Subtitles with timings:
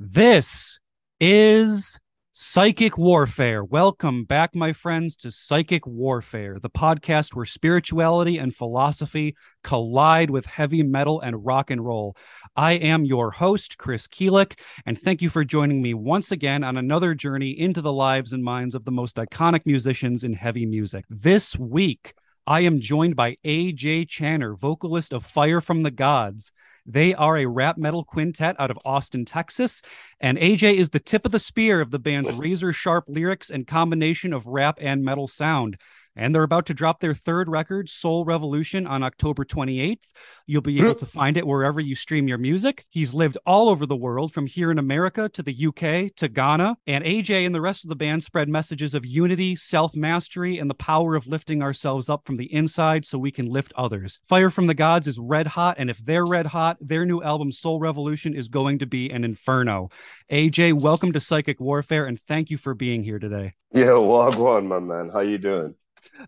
[0.00, 0.80] This
[1.20, 2.00] is
[2.32, 3.62] Psychic Warfare.
[3.62, 10.46] Welcome back, my friends, to Psychic Warfare, the podcast where spirituality and philosophy collide with
[10.46, 12.16] heavy metal and rock and roll.
[12.56, 16.76] I am your host, Chris Keelik, and thank you for joining me once again on
[16.76, 21.04] another journey into the lives and minds of the most iconic musicians in heavy music.
[21.08, 22.14] This week,
[22.48, 26.50] I am joined by AJ Channer, vocalist of Fire from the Gods.
[26.86, 29.82] They are a rap metal quintet out of Austin, Texas.
[30.20, 33.66] And AJ is the tip of the spear of the band's razor sharp lyrics and
[33.66, 35.78] combination of rap and metal sound
[36.16, 39.98] and they're about to drop their third record, Soul Revolution, on October 28th.
[40.46, 42.86] You'll be able to find it wherever you stream your music.
[42.88, 46.76] He's lived all over the world, from here in America to the UK to Ghana.
[46.86, 50.70] And AJ and the rest of the band spread messages of unity, self mastery, and
[50.70, 54.18] the power of lifting ourselves up from the inside so we can lift others.
[54.24, 57.50] Fire from the Gods is red hot, and if they're red hot, their new album,
[57.50, 59.88] Soul Revolution, is going to be an inferno.
[60.30, 63.54] AJ, welcome to Psychic Warfare, and thank you for being here today.
[63.72, 65.08] Yeah, wagwan, my man.
[65.08, 65.74] How you doing?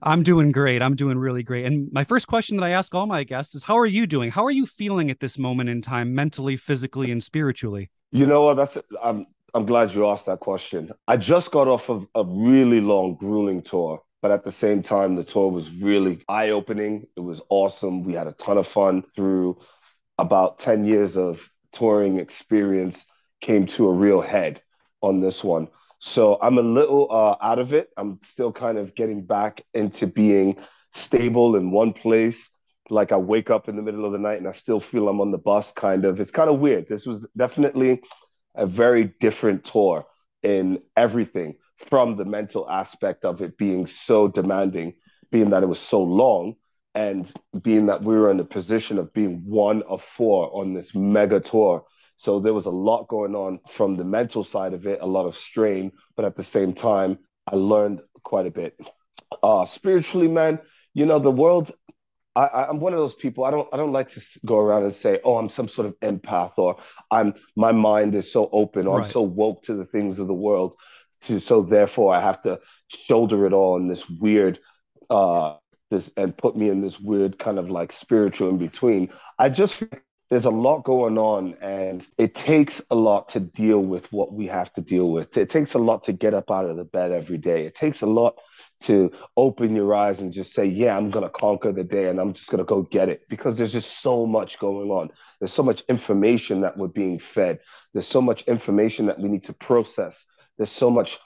[0.02, 0.82] I'm doing great.
[0.82, 1.66] I'm doing really great.
[1.66, 4.30] And my first question that I ask all my guests is how are you doing?
[4.30, 7.90] How are you feeling at this moment in time, mentally, physically, and spiritually?
[8.12, 8.54] You know what?
[8.54, 10.92] That's I'm I'm glad you asked that question.
[11.08, 14.02] I just got off of a really long, grueling tour.
[14.22, 17.06] But at the same time, the tour was really eye opening.
[17.16, 18.02] It was awesome.
[18.02, 19.60] We had a ton of fun through
[20.18, 23.06] about 10 years of touring experience,
[23.40, 24.62] came to a real head
[25.02, 25.68] on this one.
[26.06, 27.90] So I'm a little uh, out of it.
[27.96, 30.56] I'm still kind of getting back into being
[30.92, 32.48] stable in one place.
[32.88, 35.20] Like I wake up in the middle of the night and I still feel I'm
[35.20, 36.20] on the bus, kind of.
[36.20, 36.88] It's kind of weird.
[36.88, 38.02] This was definitely
[38.54, 40.06] a very different tour
[40.44, 41.56] in everything
[41.88, 44.94] from the mental aspect of it being so demanding,
[45.32, 46.54] being that it was so long,
[46.94, 50.94] and being that we were in a position of being one of four on this
[50.94, 51.84] mega tour
[52.16, 55.26] so there was a lot going on from the mental side of it, a lot
[55.26, 58.78] of strain, but at the same time, I learned quite a bit.
[59.42, 60.58] Uh, spiritually, man,
[60.94, 61.72] you know, the world.
[62.34, 63.44] I, am one of those people.
[63.44, 63.66] I don't.
[63.72, 66.76] I don't like to go around and say, "Oh, I'm some sort of empath," or
[67.10, 69.06] "I'm my mind is so open," or right.
[69.06, 70.74] "I'm so woke to the things of the world."
[71.22, 74.58] To so therefore, I have to shoulder it all in this weird,
[75.08, 75.56] uh,
[75.90, 79.08] this and put me in this weird kind of like spiritual in between.
[79.38, 79.82] I just
[80.28, 84.46] there's a lot going on and it takes a lot to deal with what we
[84.48, 85.36] have to deal with.
[85.36, 87.64] It takes a lot to get up out of the bed every day.
[87.64, 88.36] It takes a lot
[88.80, 92.20] to open your eyes and just say yeah i'm going to conquer the day and
[92.20, 95.10] i'm just going to go get it because there's just so much going on.
[95.40, 97.60] There's so much information that we're being fed.
[97.92, 100.26] There's so much information that we need to process.
[100.58, 101.18] There's so much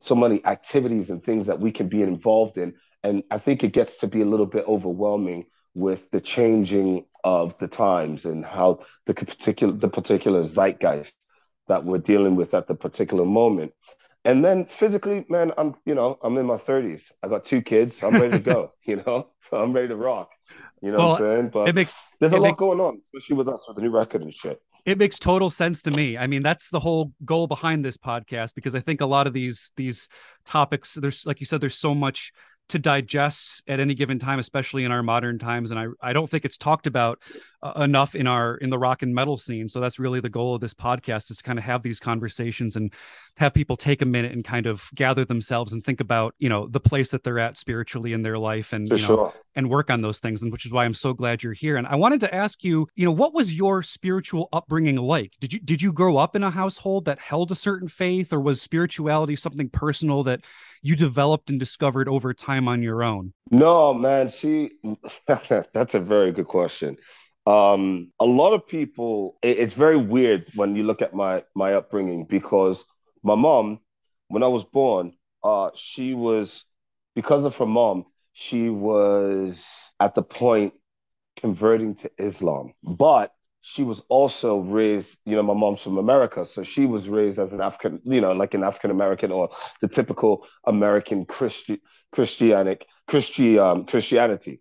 [0.00, 2.74] so many activities and things that we can be involved in.
[3.02, 7.58] And i think it gets to be a little bit overwhelming with the changing of
[7.58, 11.14] the times and how the particular the particular zeitgeist
[11.66, 13.72] that we're dealing with at the particular moment.
[14.24, 17.10] And then physically, man, I'm you know I'm in my 30s.
[17.24, 18.00] I got two kids.
[18.04, 18.72] I'm ready to go.
[18.86, 20.30] You know, so I'm ready to rock.
[20.80, 21.48] You know well, what I'm saying?
[21.48, 23.90] But it makes there's a lot makes, going on, especially with us with the new
[23.90, 24.62] record and shit.
[24.84, 26.16] It makes total sense to me.
[26.16, 29.32] I mean, that's the whole goal behind this podcast because I think a lot of
[29.32, 30.08] these these
[30.44, 32.32] topics, there's like you said, there's so much
[32.68, 35.70] to digest at any given time, especially in our modern times.
[35.70, 37.22] And I, I don't think it's talked about
[37.62, 39.68] uh, enough in our in the rock and metal scene.
[39.68, 42.74] So that's really the goal of this podcast is to kind of have these conversations
[42.74, 42.92] and
[43.36, 46.66] have people take a minute and kind of gather themselves and think about you know
[46.66, 49.34] the place that they're at spiritually in their life and you know, sure.
[49.54, 50.42] and work on those things.
[50.42, 51.76] And which is why I'm so glad you're here.
[51.76, 55.34] And I wanted to ask you, you know, what was your spiritual upbringing like?
[55.40, 58.40] Did you did you grow up in a household that held a certain faith, or
[58.40, 60.40] was spirituality something personal that
[60.82, 63.32] you developed and discovered over time on your own?
[63.50, 64.28] No, man.
[64.28, 64.70] See,
[65.26, 66.96] that's a very good question.
[67.46, 71.74] Um, a lot of people, it, it's very weird when you look at my my
[71.74, 72.84] upbringing because
[73.22, 73.80] my mom,
[74.28, 75.12] when I was born,
[75.44, 76.64] uh, she was
[77.14, 79.64] because of her mom, she was
[80.00, 80.74] at the point
[81.36, 83.32] converting to Islam, but
[83.66, 87.52] she was also raised, you know, my mom's from America, so she was raised as
[87.52, 91.80] an African, you know, like an African American or the typical American Christian
[92.12, 94.60] Christianic Christian um, Christianity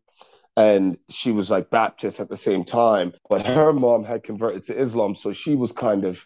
[0.57, 3.13] and she was like Baptist at the same time.
[3.29, 6.25] But her mom had converted to Islam, so she was kind of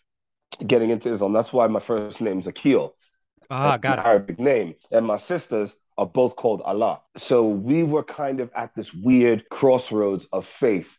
[0.68, 1.34] getting into Islam.
[1.34, 2.96] That's why my first name is Akil.
[3.50, 4.06] Ah, got it.
[4.06, 7.02] Arabic name, and my sisters are both called Allah.
[7.18, 10.99] So we were kind of at this weird crossroads of faith.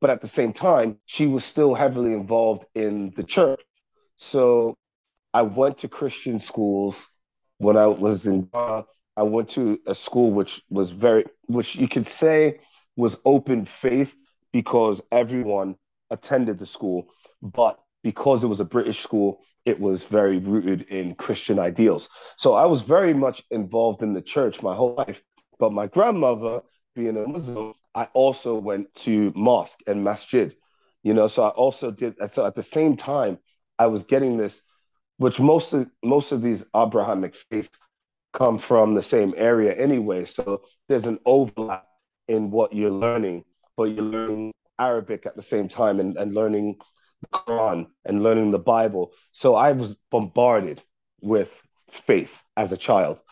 [0.00, 3.60] But at the same time, she was still heavily involved in the church.
[4.16, 4.76] So
[5.32, 7.08] I went to Christian schools
[7.58, 8.48] when I was in.
[9.16, 12.60] I went to a school which was very, which you could say
[12.96, 14.14] was open faith
[14.52, 15.76] because everyone
[16.10, 17.06] attended the school,
[17.42, 22.08] but because it was a British school, it was very rooted in Christian ideals.
[22.36, 25.22] So I was very much involved in the church my whole life.
[25.58, 26.62] But my grandmother,
[26.94, 30.54] being a Muslim, I also went to mosque and masjid.
[31.02, 32.14] You know, so I also did.
[32.30, 33.38] So at the same time,
[33.78, 34.62] I was getting this,
[35.18, 37.78] which most of most of these Abrahamic faiths
[38.32, 40.24] come from the same area anyway.
[40.24, 41.86] So there's an overlap
[42.28, 43.44] in what you're learning,
[43.76, 46.76] but you're learning Arabic at the same time and, and learning
[47.20, 49.12] the Quran and learning the Bible.
[49.32, 50.82] So I was bombarded
[51.20, 51.50] with
[51.90, 53.22] faith as a child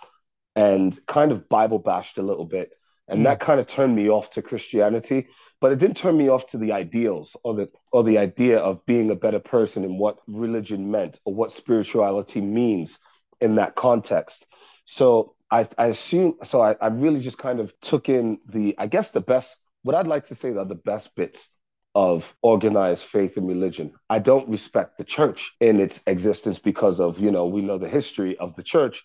[0.55, 2.73] and kind of Bible bashed a little bit.
[3.13, 3.25] And mm.
[3.25, 5.29] that kind of turned me off to Christianity,
[5.61, 8.85] but it didn't turn me off to the ideals or the or the idea of
[8.87, 12.99] being a better person and what religion meant or what spirituality means
[13.41, 14.47] in that context.
[14.87, 18.87] So I, I assume so I, I really just kind of took in the I
[18.87, 21.51] guess the best what I'd like to say are the best bits
[21.95, 23.93] of organized faith and religion.
[24.09, 27.89] I don't respect the church in its existence because of, you know, we know the
[27.89, 29.03] history of the church,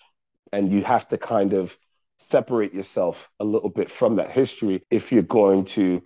[0.53, 1.77] and you have to kind of
[2.17, 6.03] separate yourself a little bit from that history if you're going to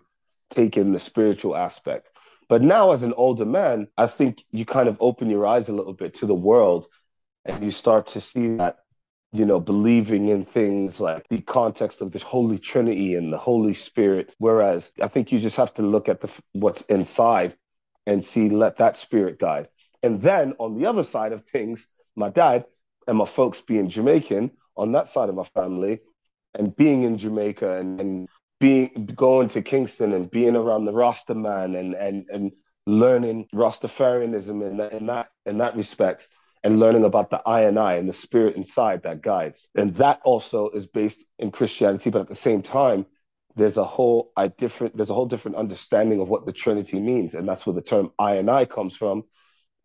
[0.49, 2.11] take in the spiritual aspect.
[2.49, 5.73] But now, as an older man, I think you kind of open your eyes a
[5.73, 6.87] little bit to the world
[7.45, 8.77] and you start to see that
[9.33, 13.73] you know, believing in things like the context of the Holy Trinity and the Holy
[13.73, 14.35] Spirit.
[14.39, 17.55] Whereas I think you just have to look at the what's inside
[18.05, 19.69] and see, let that spirit guide.
[20.03, 22.65] And then on the other side of things, my dad
[23.07, 25.99] and my folks being Jamaican on that side of my family,
[26.53, 28.29] and being in Jamaica and, and
[28.59, 32.51] being going to Kingston and being around the Rasta man and and and
[32.85, 36.27] learning Rastafarianism in that in that in that respect
[36.63, 39.69] and learning about the I and I and the spirit inside that guides.
[39.75, 43.07] And that also is based in Christianity, but at the same time,
[43.55, 47.35] there's a whole I different there's a whole different understanding of what the Trinity means.
[47.35, 49.23] And that's where the term I and I comes from,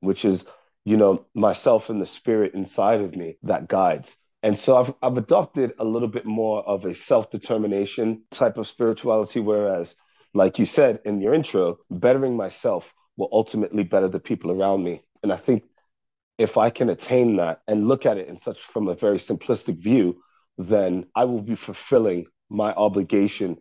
[0.00, 0.46] which is,
[0.84, 4.16] you know, myself and the spirit inside of me that guides.
[4.46, 9.40] And so I've I've adopted a little bit more of a self-determination type of spirituality,
[9.40, 9.96] whereas,
[10.34, 15.02] like you said in your intro, bettering myself will ultimately better the people around me.
[15.24, 15.64] And I think
[16.38, 19.78] if I can attain that and look at it in such from a very simplistic
[19.78, 20.22] view,
[20.58, 23.58] then I will be fulfilling my obligation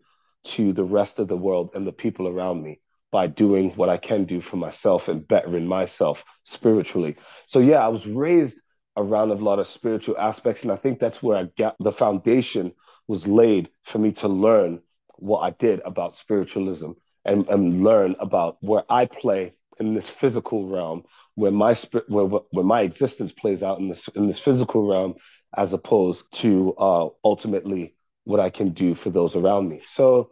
[0.53, 2.79] to the rest of the world and the people around me
[3.11, 7.15] by doing what I can do for myself and bettering myself spiritually.
[7.47, 8.61] So yeah, I was raised
[8.97, 12.73] around a lot of spiritual aspects, and I think that's where I got the foundation
[13.07, 14.81] was laid for me to learn
[15.17, 16.91] what I did about spiritualism
[17.23, 21.03] and, and learn about where I play in this physical realm
[21.35, 25.15] where my spirit where, where my existence plays out in this in this physical realm
[25.55, 29.81] as opposed to uh ultimately what i can do for those around me.
[29.85, 30.31] So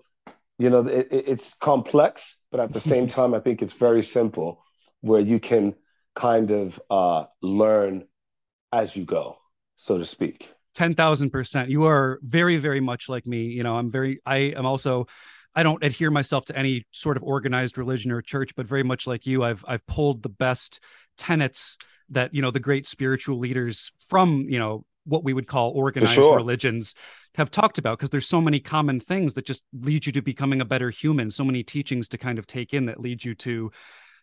[0.58, 4.64] you know it, it's complex but at the same time i think it's very simple
[5.02, 5.76] where you can
[6.16, 8.06] kind of uh learn
[8.74, 9.38] as you go
[9.78, 11.70] so to speak 10,000%.
[11.70, 13.44] You are very, very much like me.
[13.44, 15.06] You know, I'm very, I am also
[15.56, 19.06] I don't adhere myself to any sort of organized religion or church, but very much
[19.06, 20.80] like you, I've I've pulled the best
[21.18, 21.78] tenets
[22.10, 26.14] that you know the great spiritual leaders from you know what we would call organized
[26.14, 26.36] sure.
[26.36, 26.96] religions
[27.36, 30.62] have talked about because there's so many common things that just lead you to becoming
[30.62, 33.70] a better human so many teachings to kind of take in that lead you to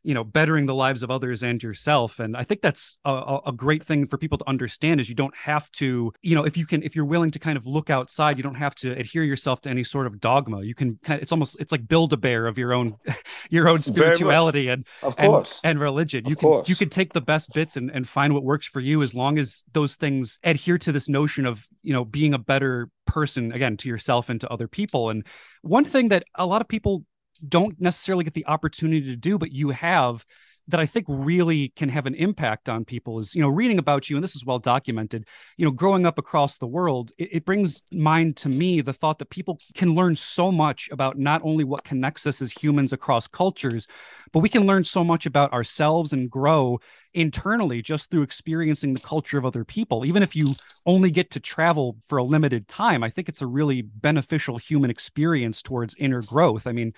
[0.02, 3.52] you know bettering the lives of others and yourself and i think that's a, a,
[3.52, 6.66] great thing for people to understand is you don't have to you know if you
[6.66, 9.60] can if you're willing to kind of look outside you don't have to adhere yourself
[9.60, 10.62] to any sort of dogma.
[10.62, 12.96] You can kind of, it's almost it's like build a bear of your own
[13.50, 15.60] your own spirituality and of course.
[15.62, 16.68] and, and religion you of can course.
[16.68, 19.38] you can take the best bits and, and find what works for you as long
[19.38, 23.76] as those things adhere to this notion of you know being a better person again
[23.76, 25.10] to yourself and to other people.
[25.10, 25.26] And
[25.62, 27.04] one thing that a lot of people
[27.46, 30.24] don't necessarily get the opportunity to do, but you have
[30.70, 34.08] that I think really can have an impact on people is, you know, reading about
[34.08, 37.44] you, and this is well documented, you know, growing up across the world, it, it,
[37.44, 41.64] brings mind to me the thought that people can learn so much about not only
[41.64, 43.86] what connects us as humans across cultures,
[44.32, 46.78] but we can learn so much about ourselves and grow
[47.14, 50.04] internally just through experiencing the culture of other people.
[50.04, 50.54] Even if you
[50.86, 54.90] only get to travel for a limited time, I think it's a really beneficial human
[54.90, 56.68] experience towards inner growth.
[56.68, 56.92] I mean,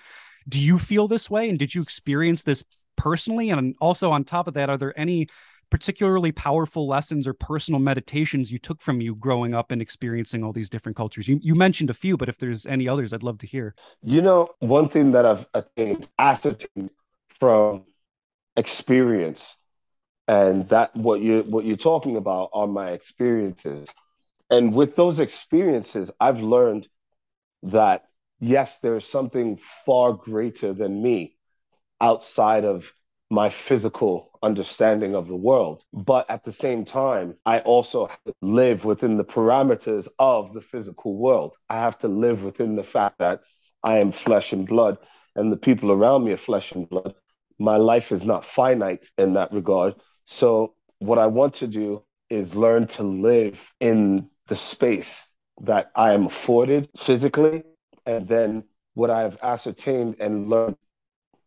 [0.47, 1.49] do you feel this way?
[1.49, 2.63] And did you experience this
[2.95, 3.49] personally?
[3.49, 5.27] And also, on top of that, are there any
[5.69, 10.53] particularly powerful lessons or personal meditations you took from you growing up and experiencing all
[10.53, 11.27] these different cultures?
[11.27, 13.73] You, you mentioned a few, but if there's any others, I'd love to hear.
[14.03, 16.91] You know, one thing that I've attained, ascertained
[17.39, 17.85] from
[18.55, 19.57] experience,
[20.27, 23.89] and that what you what you're talking about are my experiences.
[24.49, 26.87] And with those experiences, I've learned
[27.63, 28.05] that
[28.43, 31.37] yes, there is something far greater than me
[32.01, 32.93] outside of
[33.29, 35.83] my physical understanding of the world.
[35.93, 38.09] But at the same time, I also
[38.41, 41.57] live within the parameters of the physical world.
[41.69, 43.41] I have to live within the fact that
[43.83, 44.97] I am flesh and blood,
[45.35, 47.15] and the people around me are flesh and blood.
[47.59, 49.95] My life is not finite in that regard.
[50.25, 55.25] So, what I want to do is learn to live in the space
[55.61, 57.63] that I am afforded physically.
[58.05, 60.77] And then what I have ascertained and learned,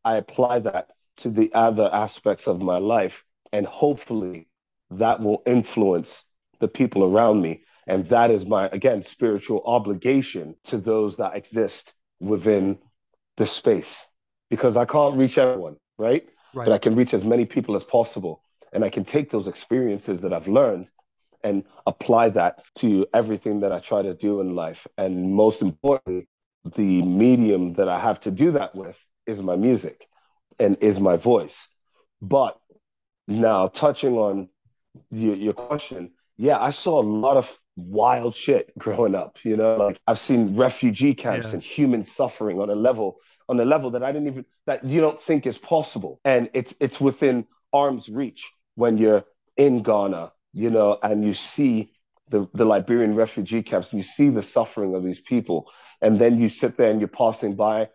[0.04, 3.24] I apply that to the other aspects of my life.
[3.52, 4.48] And hopefully
[4.90, 6.24] that will influence
[6.58, 7.62] the people around me.
[7.86, 12.78] And that is my, again, spiritual obligation to those that exist within
[13.36, 14.06] the space
[14.50, 16.26] because I can't reach everyone, right?
[16.54, 16.64] right?
[16.64, 18.42] But I can reach as many people as possible.
[18.72, 20.90] And I can take those experiences that I've learned
[21.44, 24.86] and apply that to everything that I try to do in life.
[24.98, 26.26] And most importantly,
[26.74, 30.06] the medium that I have to do that with is my music
[30.58, 31.68] and is my voice.
[32.22, 32.58] But
[33.28, 34.48] now, touching on
[35.10, 39.38] your, your question, yeah, I saw a lot of wild shit growing up.
[39.44, 41.54] You know, like I've seen refugee camps yeah.
[41.54, 43.18] and human suffering on a level
[43.48, 46.74] on a level that I didn't even that you don't think is possible, and it's
[46.80, 49.24] it's within arm's reach when you're
[49.56, 51.92] in Ghana, you know, and you see
[52.28, 55.70] the, the Liberian refugee camps you see the suffering of these people.
[56.00, 57.88] And then you sit there and you're passing by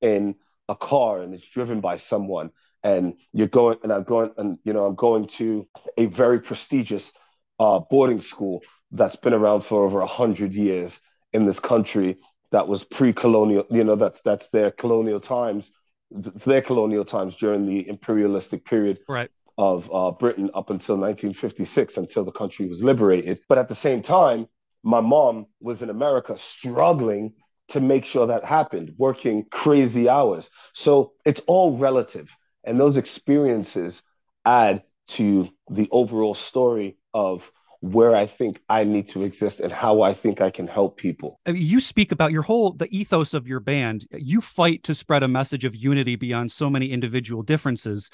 [0.00, 0.34] in
[0.68, 2.50] a car and it's driven by someone.
[2.84, 5.66] And you're going and I'm going and you know I'm going to
[5.96, 7.12] a very prestigious
[7.58, 11.00] uh, boarding school that's been around for over a hundred years
[11.32, 12.18] in this country
[12.52, 15.72] that was pre-colonial you know that's that's their colonial times
[16.10, 19.00] their colonial times during the imperialistic period.
[19.08, 23.40] Right of uh, Britain up until 1956, until the country was liberated.
[23.48, 24.46] But at the same time,
[24.84, 27.34] my mom was in America struggling
[27.68, 30.48] to make sure that happened, working crazy hours.
[30.72, 32.30] So it's all relative.
[32.64, 34.00] And those experiences
[34.44, 37.50] add to the overall story of
[37.80, 41.38] where I think I need to exist and how I think I can help people.
[41.46, 44.06] You speak about your whole the ethos of your band.
[44.12, 48.10] You fight to spread a message of unity beyond so many individual differences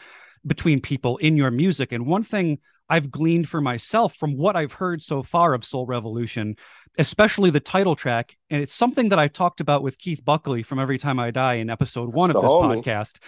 [0.46, 1.92] between people in your music.
[1.92, 2.58] And one thing
[2.88, 6.56] I've gleaned for myself from what I've heard so far of Soul Revolution,
[6.98, 10.78] especially the title track, and it's something that I talked about with Keith Buckley from
[10.78, 12.82] Every Time I Die in episode one of this homie.
[12.82, 13.18] podcast.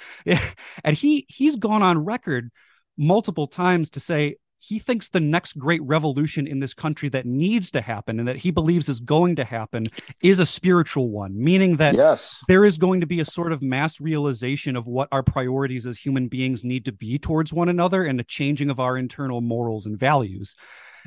[0.84, 2.50] and he he's gone on record
[2.98, 7.70] multiple times to say he thinks the next great revolution in this country that needs
[7.70, 9.84] to happen and that he believes is going to happen
[10.22, 12.42] is a spiritual one, meaning that yes.
[12.48, 15.98] there is going to be a sort of mass realization of what our priorities as
[15.98, 19.86] human beings need to be towards one another and a changing of our internal morals
[19.86, 20.56] and values.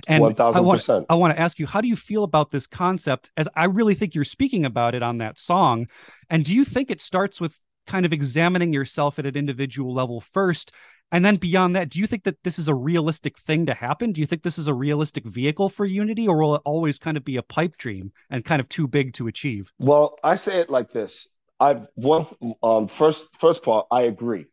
[0.07, 0.55] And 1000%.
[0.55, 3.29] I want, I want to ask you, how do you feel about this concept?
[3.35, 5.87] As I really think you're speaking about it on that song.
[6.29, 10.21] And do you think it starts with kind of examining yourself at an individual level
[10.21, 10.71] first
[11.11, 14.11] and then beyond that, do you think that this is a realistic thing to happen?
[14.11, 17.17] Do you think this is a realistic vehicle for unity, or will it always kind
[17.17, 19.71] of be a pipe dream and kind of too big to achieve?
[19.79, 21.27] Well, I say it like this.
[21.59, 22.25] I've one
[22.63, 23.87] um, first first part.
[23.91, 24.45] I agree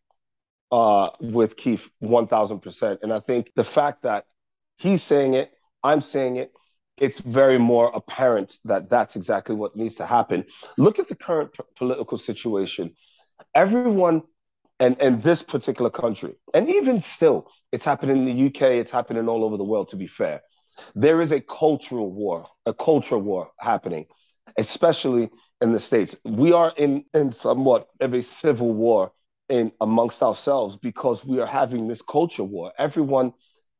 [0.72, 4.24] uh, with Keith one thousand percent, and I think the fact that
[4.76, 5.50] he's saying it,
[5.82, 6.52] I'm saying it,
[6.98, 10.44] it's very more apparent that that's exactly what needs to happen.
[10.76, 12.94] Look at the current p- political situation.
[13.54, 14.22] Everyone
[14.80, 19.28] and and this particular country and even still it's happening in the uk it's happening
[19.28, 20.42] all over the world to be fair.
[20.94, 24.06] There is a cultural war a culture war happening
[24.58, 25.30] especially
[25.60, 26.16] in the states.
[26.24, 29.12] We are in in somewhat of a civil war
[29.48, 32.72] in amongst ourselves because we are having this culture war.
[32.78, 33.32] Everyone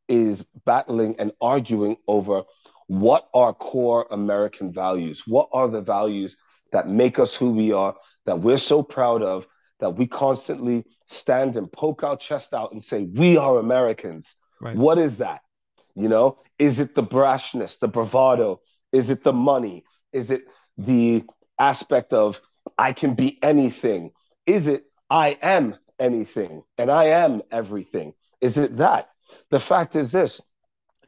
[0.09, 2.43] is battling and arguing over
[2.89, 6.37] what are core american values what are the values
[6.73, 9.47] that make us who we are that we're so proud of
[9.81, 14.37] that we constantly stand and poke our chest out and say, We are Americans.
[14.61, 14.77] Right.
[14.77, 15.43] What is that?
[15.95, 18.61] You know, is it the brashness, the bravado?
[18.93, 19.85] Is it the money?
[20.13, 20.45] Is it
[20.79, 21.25] the
[21.59, 22.41] aspect of
[22.79, 24.13] I can be anything?
[24.47, 28.13] Is it I am anything and I am everything?
[28.41, 29.09] Is it that?
[29.51, 30.41] The fact is this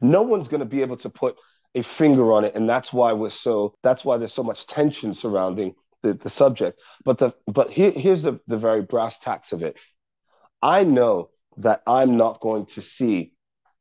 [0.01, 1.35] no one's going to be able to put
[1.75, 2.55] a finger on it.
[2.55, 6.79] And that's why we're so, that's why there's so much tension surrounding the, the subject.
[7.03, 9.79] But the but here, here's the, the very brass tacks of it.
[10.61, 13.33] I know that I'm not going to see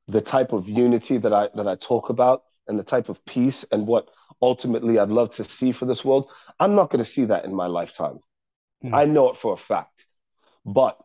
[0.06, 3.64] the type of unity that I that I talk about and the type of peace
[3.70, 4.08] and what
[4.40, 6.30] ultimately I'd love to see for this world.
[6.60, 8.20] I'm not going to see that in my lifetime.
[8.84, 8.94] Mm.
[8.94, 10.06] I know it for a fact.
[10.64, 10.98] But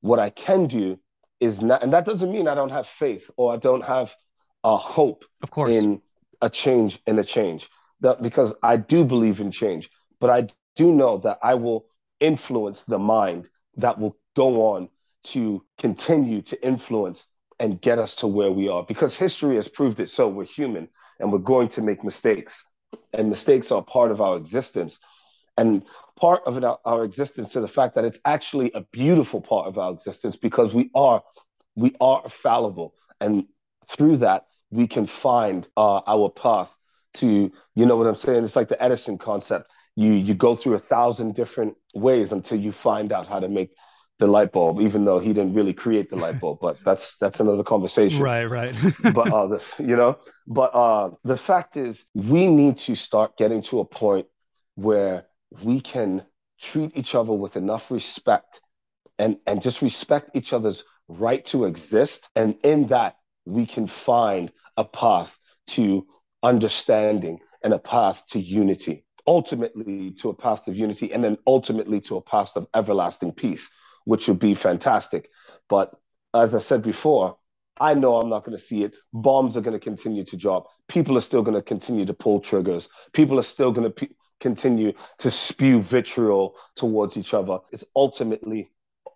[0.00, 0.98] what I can do
[1.40, 4.14] is not, and that doesn't mean I don't have faith or I don't have
[4.62, 5.70] a hope of course.
[5.70, 6.02] in
[6.42, 7.68] a change in a change.
[8.00, 11.86] That because I do believe in change but I do know that I will
[12.20, 14.88] influence the mind that will go on
[15.24, 17.26] to continue to influence
[17.58, 20.88] and get us to where we are because history has proved it so we're human
[21.18, 22.64] and we're going to make mistakes
[23.12, 24.98] and mistakes are part of our existence.
[25.56, 25.82] And
[26.20, 29.78] part of it, our existence to the fact that it's actually a beautiful part of
[29.78, 31.22] our existence because we are
[31.74, 32.94] we are fallible.
[33.20, 33.46] And
[33.88, 36.70] through that we can find uh, our path
[37.14, 38.44] to you know what i'm saying?
[38.44, 42.70] It's like the edison concept you you go through a thousand different ways until you
[42.70, 43.70] find out how to make
[44.18, 47.40] the light bulb even though he didn't really create the light bulb but that's that's
[47.40, 48.22] another conversation.
[48.22, 48.74] Right right.
[49.02, 53.62] But uh the, you know but uh the fact is we need to start getting
[53.62, 54.26] to a point
[54.74, 55.26] where
[55.62, 56.24] we can
[56.60, 58.60] treat each other with enough respect
[59.18, 62.28] and and just respect each other's right to exist.
[62.36, 65.38] And in that we can find a path
[65.68, 66.06] to
[66.42, 72.00] understanding and a path to unity ultimately to a path of unity and then ultimately
[72.00, 73.70] to a path of everlasting peace
[74.04, 75.30] which would be fantastic
[75.68, 75.94] but
[76.34, 77.36] as i said before
[77.80, 80.68] i know i'm not going to see it bombs are going to continue to drop
[80.88, 84.08] people are still going to continue to pull triggers people are still going to
[84.40, 87.58] continue to spew vitriol towards each other.
[87.72, 88.70] It's ultimately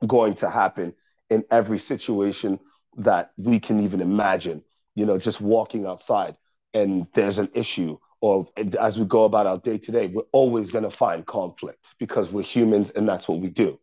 [0.06, 0.94] going to happen
[1.28, 2.58] in every situation
[2.96, 4.62] that we can even imagine.
[4.94, 6.36] You know, just walking outside
[6.74, 8.48] and there's an issue, or
[8.78, 12.30] as we go about our day to day, we're always going to find conflict because
[12.30, 13.78] we're humans and that's what we do.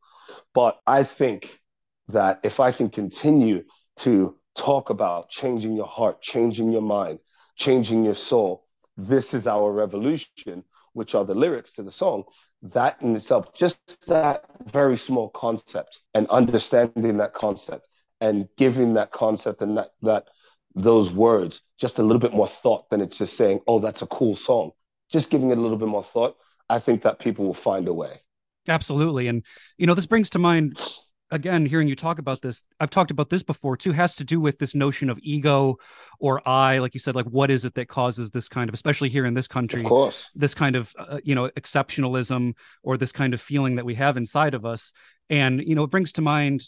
[0.54, 1.60] But I think
[2.10, 3.64] that if I can continue
[3.98, 7.20] to talk about changing your heart, changing your mind,
[7.56, 8.66] changing your soul,
[8.96, 10.64] this is our revolution
[10.94, 12.24] which are the lyrics to the song,
[12.62, 17.88] that in itself, just that very small concept and understanding that concept
[18.20, 20.28] and giving that concept and that that
[20.78, 24.08] those words just a little bit more thought than it's just saying, oh, that's a
[24.08, 24.72] cool song.
[25.12, 26.38] Just giving it a little bit more thought,
[26.70, 28.22] I think that people will find a way.
[28.68, 29.28] Absolutely.
[29.28, 29.44] And
[29.78, 30.80] you know, this brings to mind
[31.32, 34.40] again hearing you talk about this i've talked about this before too has to do
[34.40, 35.76] with this notion of ego
[36.20, 39.10] or i like you said like what is it that causes this kind of especially
[39.10, 43.12] here in this country of course this kind of uh, you know exceptionalism or this
[43.12, 44.94] kind of feeling that we have inside of us
[45.30, 46.64] and you know it brings to mind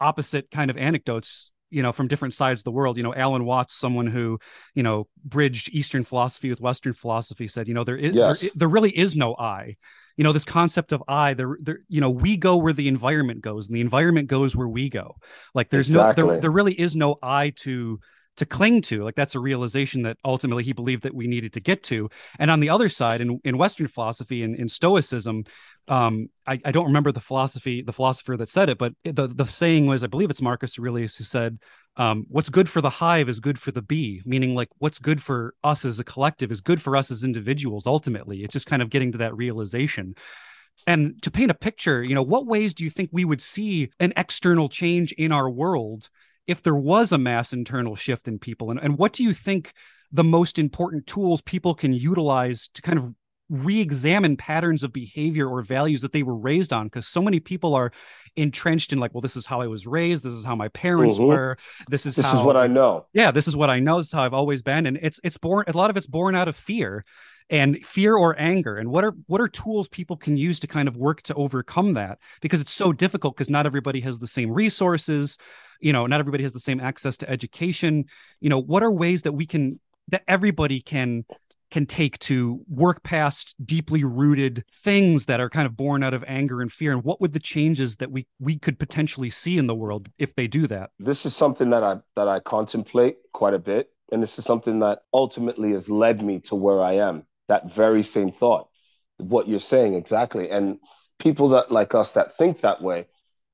[0.00, 2.96] opposite kind of anecdotes you know from different sides of the world.
[2.96, 4.38] You know alan watts someone who
[4.74, 8.40] you know bridged eastern philosophy with western philosophy said you know there is yes.
[8.40, 9.76] there, there really is no i.
[10.16, 13.40] You know this concept of i there, there you know we go where the environment
[13.40, 15.16] goes and the environment goes where we go.
[15.54, 16.24] Like there's exactly.
[16.24, 18.00] no there, there really is no i to
[18.40, 19.04] to cling to.
[19.04, 22.08] Like that's a realization that ultimately he believed that we needed to get to.
[22.38, 25.44] And on the other side in, in western philosophy and in, in stoicism
[25.90, 29.44] um, I, I, don't remember the philosophy the philosopher that said it but the, the
[29.44, 31.58] saying was i believe it's marcus aurelius who said
[31.96, 35.22] um, what's good for the hive is good for the bee meaning like what's good
[35.22, 38.42] for us as a collective is good for us as individuals ultimately.
[38.42, 40.14] It's just kind of getting to that realization.
[40.86, 43.90] And to paint a picture you know what ways do you think we would see
[43.98, 46.08] an external change in our world
[46.46, 48.70] if there was a mass internal shift in people?
[48.70, 49.74] And, and what do you think
[50.12, 53.14] the most important tools people can utilize to kind of
[53.50, 57.74] re-examine patterns of behavior or values that they were raised on because so many people
[57.74, 57.92] are
[58.36, 61.16] entrenched in like well this is how i was raised this is how my parents
[61.16, 61.26] mm-hmm.
[61.26, 61.58] were
[61.88, 63.06] this is how this how, is what i know.
[63.12, 65.36] Yeah this is what i know this is how i've always been and it's it's
[65.36, 67.04] born a lot of it's born out of fear
[67.50, 70.86] and fear or anger and what are what are tools people can use to kind
[70.86, 72.18] of work to overcome that?
[72.40, 75.36] Because it's so difficult because not everybody has the same resources
[75.80, 78.04] you know not everybody has the same access to education.
[78.40, 81.24] You know what are ways that we can that everybody can
[81.70, 86.24] can take to work past deeply rooted things that are kind of born out of
[86.26, 89.66] anger and fear and what would the changes that we we could potentially see in
[89.66, 90.90] the world if they do that?
[90.98, 94.80] This is something that i that i contemplate quite a bit and this is something
[94.80, 98.68] that ultimately has led me to where i am that very same thought
[99.20, 100.50] what you're saying exactly.
[100.50, 100.78] And
[101.18, 103.06] people that like us that think that way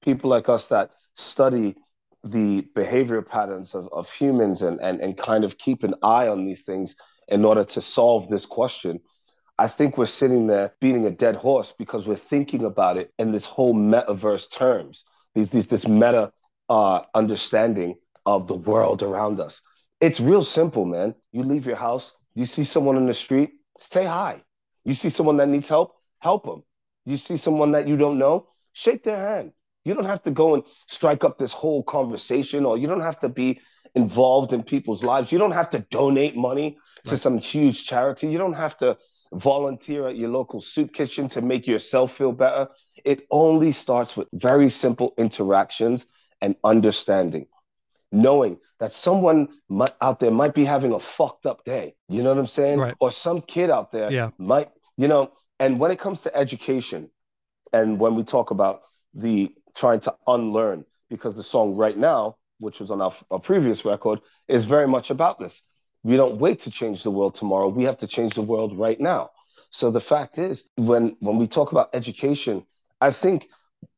[0.02, 1.74] people like us that study
[2.22, 6.44] the behavior patterns of, of humans and, and and kind of keep an eye on
[6.44, 6.96] these things
[7.28, 9.00] in order to solve this question.
[9.58, 13.32] I think we're sitting there beating a dead horse because we're thinking about it in
[13.32, 16.32] this whole metaverse terms, these, these this meta
[16.68, 19.62] uh, understanding of the world around us.
[20.00, 21.14] It's real simple, man.
[21.32, 24.42] You leave your house, you see someone in the street, say hi.
[24.84, 26.62] You see someone that needs help, help them.
[27.06, 29.52] You see someone that you don't know, shake their hand.
[29.84, 33.20] You don't have to go and strike up this whole conversation, or you don't have
[33.20, 33.60] to be
[33.96, 35.32] involved in people's lives.
[35.32, 38.28] You don't have to donate money to some huge charity.
[38.28, 38.96] You don't have to
[39.32, 42.68] volunteer at your local soup kitchen to make yourself feel better.
[43.04, 46.06] It only starts with very simple interactions
[46.40, 47.46] and understanding.
[48.12, 51.94] Knowing that someone might, out there might be having a fucked up day.
[52.08, 52.78] You know what I'm saying?
[52.78, 52.94] Right.
[53.00, 54.30] Or some kid out there yeah.
[54.38, 57.10] might, you know, and when it comes to education,
[57.72, 58.82] and when we talk about
[59.14, 63.84] the trying to unlearn, because the song right now, which was on our, our previous
[63.84, 65.62] record, is very much about this.
[66.02, 67.68] We don't wait to change the world tomorrow.
[67.68, 69.30] We have to change the world right now.
[69.70, 72.64] So the fact is, when when we talk about education,
[73.00, 73.48] I think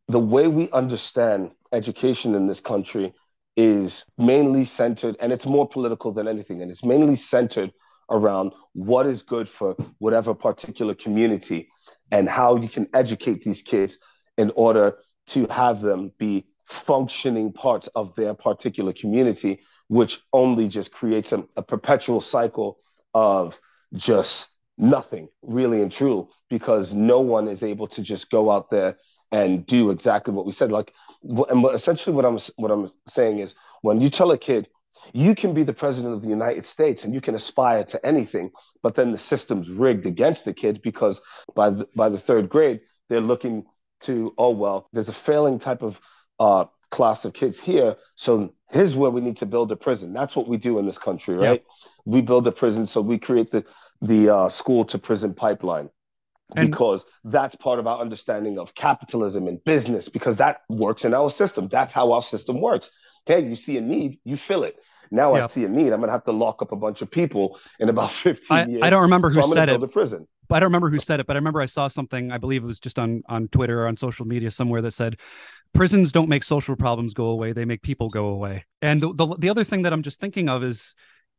[0.09, 3.13] the way we understand education in this country
[3.57, 7.73] is mainly centered, and it's more political than anything, and it's mainly centered
[8.11, 11.69] around what is good for whatever particular community
[12.11, 13.99] and how you can educate these kids
[14.39, 20.93] in order to have them be functioning parts of their particular community, which only just
[20.93, 22.79] creates a, a perpetual cycle
[23.15, 23.59] of
[23.95, 28.97] just nothing, really and true, because no one is able to just go out there
[29.33, 30.71] and do exactly what we said.
[30.71, 34.69] Like, and essentially, what I'm what I'm saying is, when you tell a kid
[35.13, 38.51] you can be the president of the United States and you can aspire to anything,
[38.83, 41.21] but then the system's rigged against the kids because
[41.55, 43.65] by the, by the third grade they're looking
[44.01, 46.01] to oh well, there's a failing type of
[46.39, 50.13] uh, class of kids here, so here's where we need to build a prison.
[50.13, 51.65] That's what we do in this country, right?
[52.05, 53.65] We build a prison, so we create the
[54.01, 55.91] the uh, school to prison pipeline.
[56.57, 61.13] And because that's part of our understanding of capitalism and business, because that works in
[61.13, 61.69] our system.
[61.69, 62.91] That's how our system works.
[63.29, 64.77] Okay, you see a need, you fill it.
[65.11, 65.93] Now I see a need.
[65.93, 68.83] I'm gonna have to lock up a bunch of people in about 15 I, years.
[68.83, 69.81] I don't remember who so said it.
[69.81, 70.27] The prison.
[70.49, 72.63] But I don't remember who said it, but I remember I saw something, I believe
[72.63, 75.17] it was just on on Twitter or on social media somewhere that said
[75.73, 78.65] prisons don't make social problems go away, they make people go away.
[78.83, 80.95] And the the, the other thing that I'm just thinking of is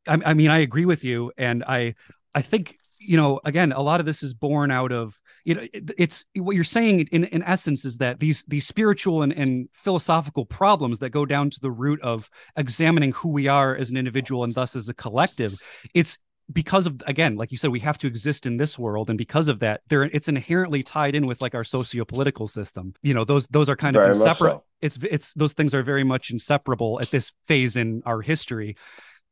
[0.08, 1.96] I, I mean, I agree with you and I
[2.34, 5.66] I think you know again a lot of this is born out of you know
[5.74, 10.46] it's what you're saying in, in essence is that these these spiritual and, and philosophical
[10.46, 14.44] problems that go down to the root of examining who we are as an individual
[14.44, 15.62] and thus as a collective
[15.94, 16.18] it's
[16.52, 19.48] because of again like you said we have to exist in this world and because
[19.48, 23.48] of that there it's inherently tied in with like our socio-political system you know those
[23.48, 24.64] those are kind very of inseparable so.
[24.82, 28.76] it's it's those things are very much inseparable at this phase in our history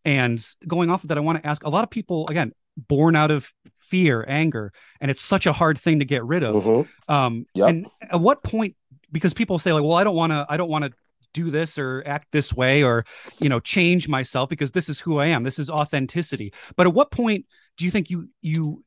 [0.06, 3.15] and going off of that i want to ask a lot of people again born
[3.15, 6.63] out of fear, anger, and it's such a hard thing to get rid of.
[6.63, 7.12] Mm-hmm.
[7.12, 7.69] Um, yep.
[7.69, 8.75] And at what point?
[9.12, 10.45] Because people say like, "Well, I don't want to.
[10.49, 10.91] I don't want to."
[11.33, 13.05] Do this or act this way or
[13.39, 16.93] you know change myself because this is who i am this is authenticity but at
[16.93, 17.45] what point
[17.77, 18.83] do you think you you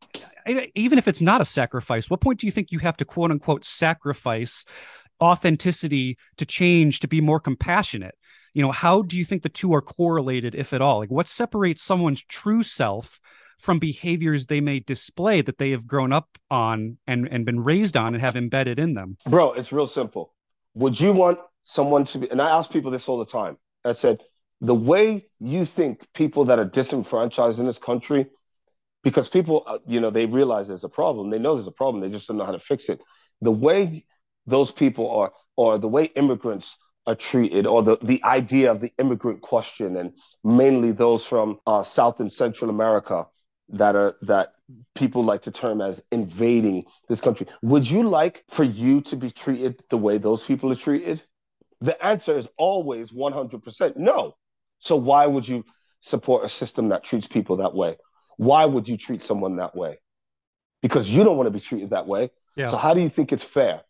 [0.75, 3.31] even if it's not a sacrifice what point do you think you have to quote
[3.31, 4.65] unquote sacrifice
[5.21, 8.15] authenticity to change to be more compassionate
[8.55, 11.29] you know how do you think the two are correlated if at all like what
[11.29, 13.21] separates someone's true self
[13.61, 17.97] from behaviors they may display that they have grown up on and, and been raised
[17.97, 19.17] on and have embedded in them?
[19.29, 20.35] Bro, it's real simple.
[20.75, 23.95] Would you want someone to be, and I ask people this all the time, I
[23.95, 24.21] said,
[24.61, 28.27] the way you think people that are disenfranchised in this country,
[29.03, 31.31] because people, uh, you know, they realize there's a problem.
[31.31, 32.03] They know there's a problem.
[32.03, 33.01] They just don't know how to fix it.
[33.41, 34.05] The way
[34.47, 38.93] those people are, or the way immigrants are treated, or the, the idea of the
[38.99, 40.13] immigrant question, and
[40.45, 43.27] mainly those from uh, South and Central America,
[43.71, 44.53] that are that
[44.95, 47.47] people like to term as invading this country.
[47.63, 51.23] Would you like for you to be treated the way those people are treated?
[51.81, 54.37] The answer is always 100% no.
[54.79, 55.65] So why would you
[56.01, 57.97] support a system that treats people that way?
[58.37, 59.99] Why would you treat someone that way?
[60.83, 62.31] Because you don't want to be treated that way.
[62.57, 62.69] Yeah.
[62.69, 63.83] So how do you think it's fair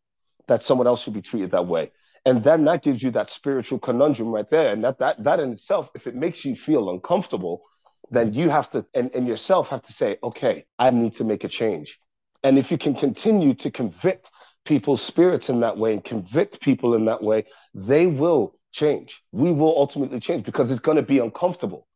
[0.49, 1.93] that someone else should be treated that way?
[2.25, 4.73] And then that gives you that spiritual conundrum right there.
[4.73, 7.63] And that that that in itself, if it makes you feel uncomfortable,
[8.11, 11.45] then you have to, and, and yourself have to say, okay, I need to make
[11.45, 11.99] a change.
[12.43, 14.31] And if you can continue to convict
[14.65, 17.45] people's spirits in that way and convict people in that way,
[17.75, 19.23] they will change.
[19.33, 21.87] We will ultimately change because it's going to be uncomfortable.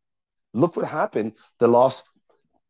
[0.52, 2.08] Look what happened the last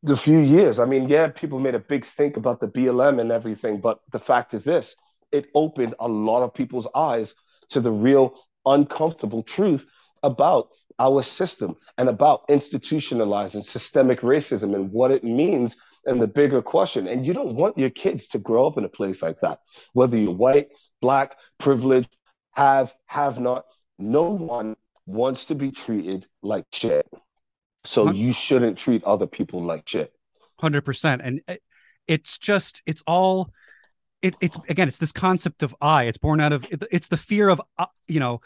[0.02, 0.78] the few years.
[0.78, 4.18] I mean, yeah, people made a big stink about the BLM and everything, but the
[4.18, 4.96] fact is this:
[5.32, 7.34] it opened a lot of people's eyes
[7.70, 8.34] to the real
[8.66, 9.86] uncomfortable truth
[10.22, 16.62] about our system and about institutionalizing systemic racism and what it means and the bigger
[16.62, 17.06] question.
[17.06, 19.60] And you don't want your kids to grow up in a place like that,
[19.92, 20.68] whether you're white,
[21.00, 22.14] black, privileged,
[22.52, 23.64] have, have not.
[23.98, 27.06] No one wants to be treated like shit.
[27.84, 30.12] So you shouldn't treat other people like shit.
[30.62, 31.20] 100%.
[31.22, 31.42] And
[32.06, 33.50] it's just, it's all.
[34.22, 37.18] It, it's again it's this concept of i it's born out of it, it's the
[37.18, 38.40] fear of uh, you know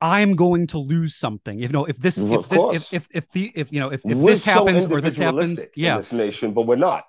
[0.00, 1.60] I'm going to lose something.
[1.60, 3.90] If you know, if this, well, if this, if, if, if the, if you know,
[3.90, 7.04] if, if this happens so or this happens, yeah, this nation, but we're not.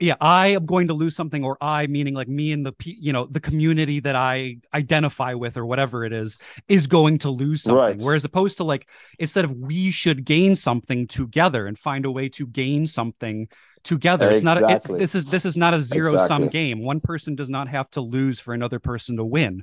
[0.00, 3.12] Yeah, I am going to lose something, or I, meaning like me and the, you
[3.12, 7.62] know, the community that I identify with, or whatever it is, is going to lose
[7.62, 7.78] something.
[7.78, 7.96] Right.
[7.98, 8.88] Whereas opposed to like,
[9.20, 13.46] instead of we should gain something together and find a way to gain something
[13.84, 14.30] together.
[14.30, 14.60] It's not.
[14.60, 16.28] A, it, this is this is not a zero exactly.
[16.28, 16.82] sum game.
[16.82, 19.62] One person does not have to lose for another person to win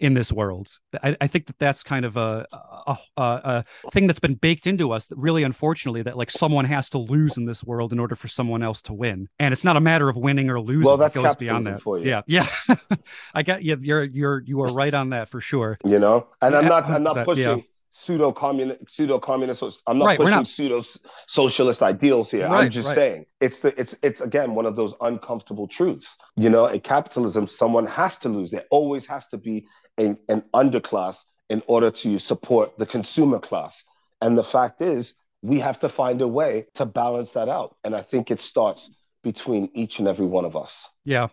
[0.00, 0.78] in this world.
[1.02, 2.46] I, I think that that's kind of a,
[2.86, 6.64] a, a, a thing that's been baked into us that really, unfortunately, that like someone
[6.64, 9.28] has to lose in this world in order for someone else to win.
[9.38, 10.86] And it's not a matter of winning or losing.
[10.86, 11.82] Well, that's it goes beyond that.
[11.82, 12.06] For you.
[12.06, 12.22] Yeah.
[12.26, 12.46] Yeah.
[13.34, 13.76] I got you.
[13.78, 15.78] You're, you're, you are right on that for sure.
[15.84, 17.58] You know, and I'm not, I'm not pushing.
[17.58, 20.82] Yeah pseudo communist pseudo communist i'm not right, pushing pseudo
[21.26, 22.46] socialist ideals here.
[22.48, 22.94] Right, i'm just right.
[22.94, 26.16] saying it's the it's it's again one of those uncomfortable truths.
[26.36, 28.50] You know in capitalism someone has to lose.
[28.50, 29.66] There always has to be
[29.98, 33.84] a, an underclass in order to support the consumer class.
[34.20, 37.76] And the fact is we have to find a way to balance that out.
[37.82, 38.90] And i think it starts
[39.22, 40.88] between each and every one of us.
[41.04, 41.28] Yeah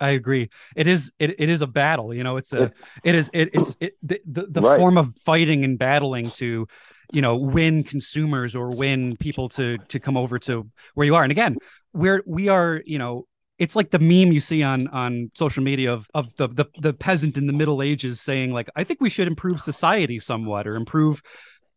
[0.00, 0.50] I agree.
[0.76, 2.14] It is it, it is a battle.
[2.14, 2.72] You know, it's a
[3.04, 4.78] it is it, it's it, the the, the right.
[4.78, 6.66] form of fighting and battling to,
[7.12, 11.22] you know, win consumers or win people to to come over to where you are.
[11.22, 11.56] And again,
[11.92, 13.26] we're we are you know
[13.58, 16.92] it's like the meme you see on on social media of of the the, the
[16.92, 20.76] peasant in the Middle Ages saying like I think we should improve society somewhat or
[20.76, 21.22] improve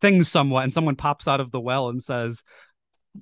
[0.00, 2.42] things somewhat, and someone pops out of the well and says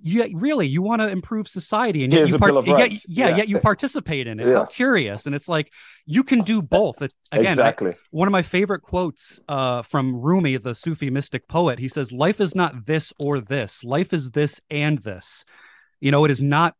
[0.03, 3.49] yeah, really, you want to improve society, and yet you part- yet, yeah, yeah, yet
[3.49, 4.47] you participate in it.
[4.47, 4.55] Yeah.
[4.55, 5.27] How curious!
[5.27, 5.73] And it's like
[6.07, 7.03] you can do both.
[7.03, 7.93] It, again, exactly.
[7.93, 11.81] I, one of my favorite quotes uh, from Rumi, the Sufi mystic poet.
[11.81, 13.83] He says, "Life is not this or this.
[13.83, 15.45] Life is this and this.
[15.99, 16.77] You know, it is not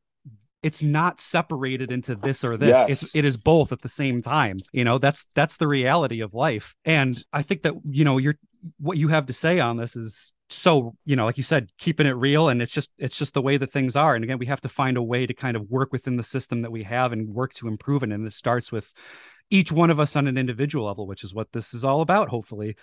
[0.63, 2.91] it's not separated into this or this yes.
[2.91, 6.35] it's it is both at the same time you know that's that's the reality of
[6.35, 8.35] life and i think that you know you're
[8.79, 12.07] what you have to say on this is so you know like you said keeping
[12.07, 14.15] it real and it's just it's just the way that things are.
[14.15, 16.63] And again we have to find a way to kind of work within the system
[16.63, 18.11] that we have and work to improve it.
[18.11, 18.93] And this starts with
[19.51, 22.29] each one of us on an individual level which is what this is all about
[22.29, 22.77] hopefully.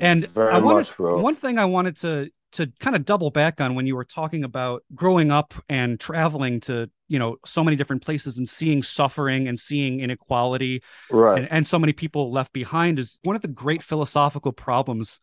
[0.00, 3.60] And Very I wanted, much, one thing I wanted to to kind of double back
[3.60, 7.76] on when you were talking about growing up and traveling to you know so many
[7.76, 11.38] different places and seeing suffering and seeing inequality right.
[11.38, 15.20] and, and so many people left behind is one of the great philosophical problems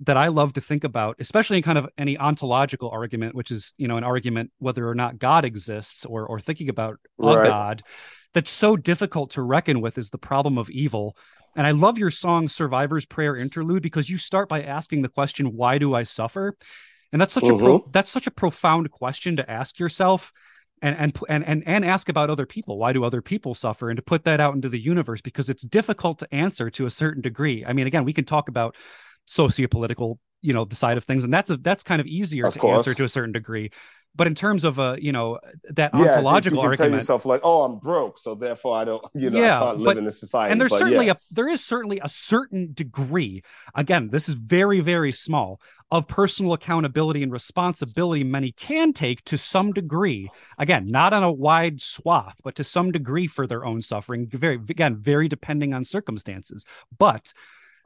[0.00, 3.72] that I love to think about, especially in kind of any ontological argument, which is,
[3.78, 7.48] you know, an argument whether or not God exists or or thinking about a.
[7.48, 7.82] God,
[8.34, 11.16] that's so difficult to reckon with is the problem of evil.
[11.54, 15.56] And I love your song Survivor's Prayer Interlude because you start by asking the question,
[15.56, 16.54] why do I suffer?
[17.12, 17.90] And that's such a pro- mm-hmm.
[17.92, 20.32] that's such a profound question to ask yourself
[20.82, 22.78] and, and and and and ask about other people.
[22.78, 23.88] Why do other people suffer?
[23.88, 26.90] And to put that out into the universe because it's difficult to answer to a
[26.90, 27.64] certain degree.
[27.64, 28.76] I mean, again, we can talk about
[29.28, 32.52] sociopolitical you know the side of things and that's a that's kind of easier of
[32.52, 32.78] to course.
[32.78, 33.70] answer to a certain degree
[34.16, 35.38] but in terms of a you know
[35.70, 38.84] that yeah, ontological you can argument, tell yourself like, oh, I'm broke, so therefore I
[38.84, 40.52] don't, you know, yeah, I can't live but, in a society.
[40.52, 41.12] And there's but certainly yeah.
[41.12, 43.42] a there is certainly a certain degree.
[43.74, 45.60] Again, this is very very small
[45.90, 50.30] of personal accountability and responsibility many can take to some degree.
[50.58, 54.28] Again, not on a wide swath, but to some degree for their own suffering.
[54.32, 56.64] Very again, very depending on circumstances,
[56.98, 57.34] but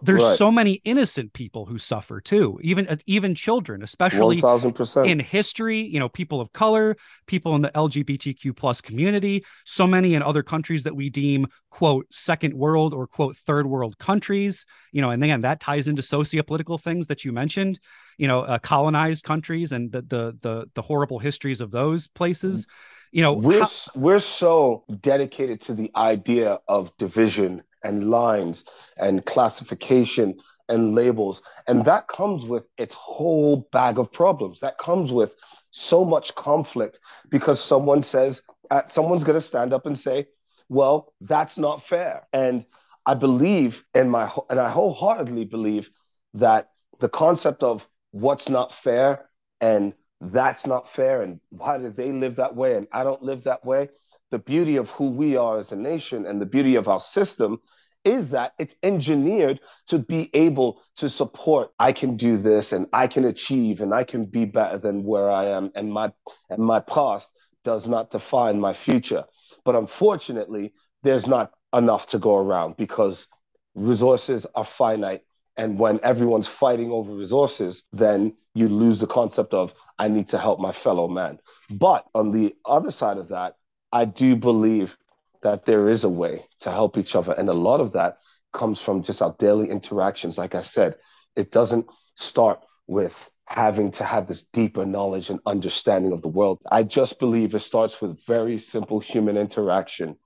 [0.03, 0.37] there's right.
[0.37, 5.07] so many innocent people who suffer too even uh, even children especially 1000%.
[5.07, 10.15] in history you know people of color people in the lgbtq plus community so many
[10.15, 15.01] in other countries that we deem quote second world or quote third world countries you
[15.01, 17.79] know and again that ties into sociopolitical things that you mentioned
[18.19, 22.67] you know uh, colonized countries and the, the the the horrible histories of those places
[23.13, 28.65] you know we're how- we're so dedicated to the idea of division and lines
[28.97, 30.39] and classification
[30.69, 31.43] and labels.
[31.67, 34.61] And that comes with its whole bag of problems.
[34.61, 35.35] That comes with
[35.71, 40.27] so much conflict because someone says, uh, someone's going to stand up and say,
[40.69, 42.27] well, that's not fair.
[42.33, 42.65] And
[43.07, 45.91] I believe in my, and I wholeheartedly believe
[46.35, 49.29] that the concept of what's not fair
[49.61, 53.45] and that's not fair and why did they live that way and I don't live
[53.45, 53.89] that way
[54.31, 57.61] the beauty of who we are as a nation and the beauty of our system
[58.05, 63.07] is that it's engineered to be able to support I can do this and I
[63.07, 66.13] can achieve and I can be better than where I am and my
[66.49, 67.31] and my past
[67.63, 69.25] does not define my future.
[69.65, 73.27] But unfortunately, there's not enough to go around because
[73.75, 75.23] resources are finite
[75.57, 80.39] and when everyone's fighting over resources, then you lose the concept of I need to
[80.39, 81.39] help my fellow man.
[81.69, 83.57] But on the other side of that,
[83.93, 84.97] I do believe
[85.43, 87.33] that there is a way to help each other.
[87.33, 88.19] And a lot of that
[88.53, 90.39] comes from just our daily interactions.
[90.39, 90.97] Like I said,
[91.37, 96.59] it doesn't start with having to have this deeper knowledge and understanding of the world.
[96.71, 100.17] I just believe it starts with very simple human interaction.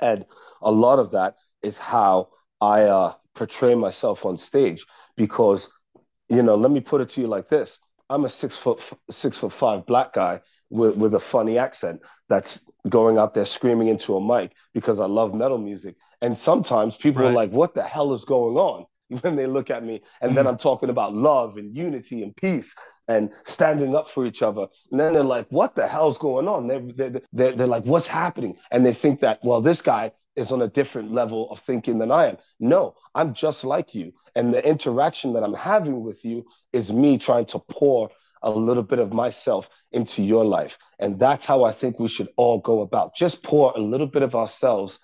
[0.00, 0.24] And
[0.62, 5.70] a lot of that is how I uh, portray myself on stage because,
[6.28, 7.78] you know, let me put it to you like this.
[8.08, 10.40] I'm a six foot six foot five black guy
[10.72, 15.06] with, with a funny accent that's going out there screaming into a mic because I
[15.06, 17.30] love metal music And sometimes people Right.
[17.30, 18.86] are like, what the hell is going on?
[19.22, 20.02] When they look at me.
[20.22, 20.54] And then mm-hmm.
[20.54, 22.74] I'm talking about love and unity and peace
[23.08, 24.68] and standing up for each other.
[24.90, 26.68] And then they're like, what the hell's going on?
[26.68, 28.56] They're, they're, they're, they're like, what's happening?
[28.70, 32.10] And they think that, well, this guy is on a different level of thinking than
[32.10, 32.38] I am.
[32.60, 34.12] No, I'm just like you.
[34.34, 38.10] And the interaction that I'm having with you is me trying to pour
[38.42, 40.78] a little bit of myself into your life.
[40.98, 43.14] And that's how I think we should all go about.
[43.14, 44.98] Just pour a little bit of ourselves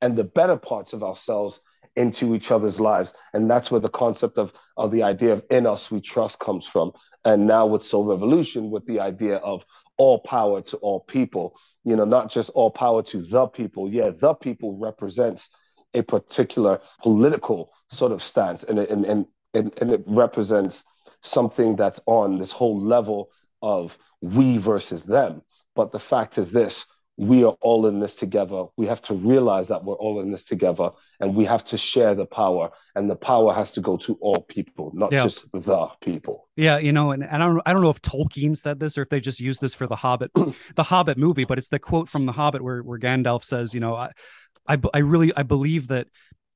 [0.00, 1.60] and the better parts of ourselves
[1.96, 3.12] into each other's lives.
[3.34, 6.66] And that's where the concept of, of the idea of in us we trust comes
[6.66, 6.92] from.
[7.24, 9.64] And now with Soul Revolution, with the idea of
[9.96, 13.92] all power to all people, you know, not just all power to the people.
[13.92, 15.50] Yeah, the people represents
[15.94, 20.84] a particular political sort of stance and, and, and, and, and it represents
[21.22, 23.30] something that's on this whole level
[23.62, 25.42] of we versus them.
[25.74, 26.86] But the fact is this
[27.18, 28.66] we are all in this together.
[28.76, 32.14] We have to realize that we're all in this together and we have to share
[32.14, 32.70] the power.
[32.94, 35.24] And the power has to go to all people, not Yeah.
[35.24, 36.48] just the people.
[36.54, 39.02] Yeah, you know, and, and I don't I don't know if Tolkien said this or
[39.02, 40.30] if they just used this for the Hobbit,
[40.76, 43.80] the Hobbit movie, but it's the quote from the Hobbit where where Gandalf says, you
[43.80, 46.06] know, I, I really I believe that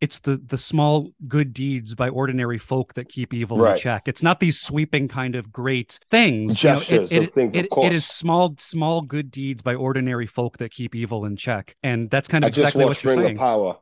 [0.02, 4.08] it's the the small good deeds by ordinary folk that keep evil in check.
[4.08, 6.56] It's not these sweeping kind of great things.
[6.56, 9.76] Gestures you know, it, of things, of it, it is small small good deeds by
[9.76, 13.14] ordinary folk that keep evil in check, and that's kind of I exactly what you're
[13.14, 13.36] Ring saying.
[13.36, 13.78] of Power.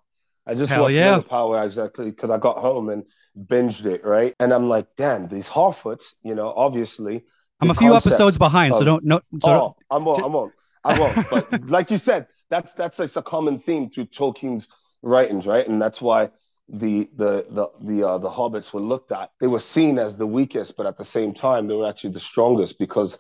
[0.47, 1.09] I just Hell watched yeah.
[1.09, 3.05] Ring of Power exactly because I got home and
[3.47, 4.35] binged it, right?
[4.39, 7.25] And I'm like, damn, these Harfoots, you know, obviously.
[7.63, 9.23] I'm a few episodes behind, so don't no.
[9.43, 10.53] So oh, I won't, I won't,
[10.85, 11.31] I won't.
[11.31, 14.69] But like you said, that's that's like a common theme through Tolkien's
[15.03, 15.67] writings, right?
[15.67, 16.31] And that's why
[16.69, 19.31] the the the the uh, the hobbits were looked at.
[19.41, 22.21] They were seen as the weakest, but at the same time, they were actually the
[22.21, 23.19] strongest because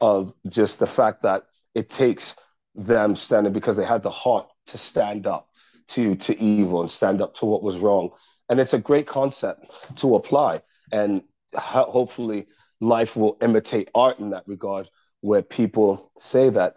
[0.00, 2.36] of just the fact that it takes
[2.74, 5.48] them standing because they had the heart to stand up
[5.88, 8.10] to to evil and stand up to what was wrong.
[8.48, 10.62] And it's a great concept to apply.
[10.92, 11.22] And
[11.54, 12.46] ho- hopefully,
[12.80, 14.88] life will imitate art in that regard,
[15.20, 16.76] where people say that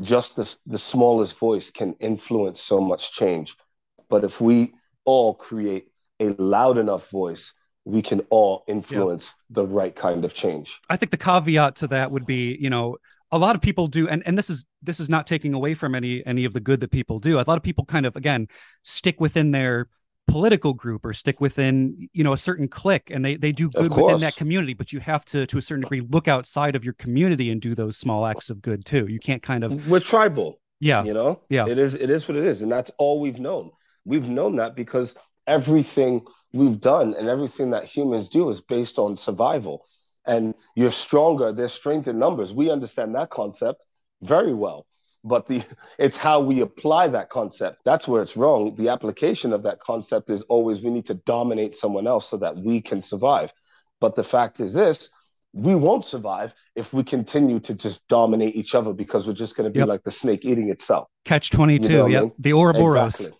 [0.00, 3.56] just the, the smallest voice can influence so much change.
[4.08, 5.88] But if we all create
[6.20, 7.52] a loud enough voice,
[7.84, 10.80] we can all influence the right kind of change.
[10.90, 12.96] I think the caveat to that would be, you know,
[13.32, 15.94] a lot of people do, and, and this is this is not taking away from
[15.94, 17.38] any any of the good that people do.
[17.38, 18.48] A lot of people kind of again
[18.82, 19.88] stick within their
[20.28, 23.94] political group or stick within you know a certain clique and they they do good
[23.94, 26.94] within that community but you have to to a certain degree look outside of your
[26.94, 30.58] community and do those small acts of good too you can't kind of We're tribal.
[30.80, 31.68] yeah you know Yeah.
[31.68, 33.70] it is it is what it is and that's all we've known
[34.06, 35.14] we've known that because
[35.46, 39.84] everything we've done and everything that humans do is based on survival
[40.26, 43.84] and you're stronger there's strength in numbers we understand that concept
[44.22, 44.86] very well
[45.24, 45.62] but the
[45.98, 50.30] it's how we apply that concept that's where it's wrong the application of that concept
[50.30, 53.52] is always we need to dominate someone else so that we can survive
[54.00, 55.10] but the fact is this
[55.52, 59.64] we won't survive if we continue to just dominate each other because we're just going
[59.68, 59.88] to be Yep.
[59.88, 61.08] like the snake eating itself.
[61.24, 62.32] catch 22 You know what I yep mean?
[62.38, 63.38] the ouroboros Exactly.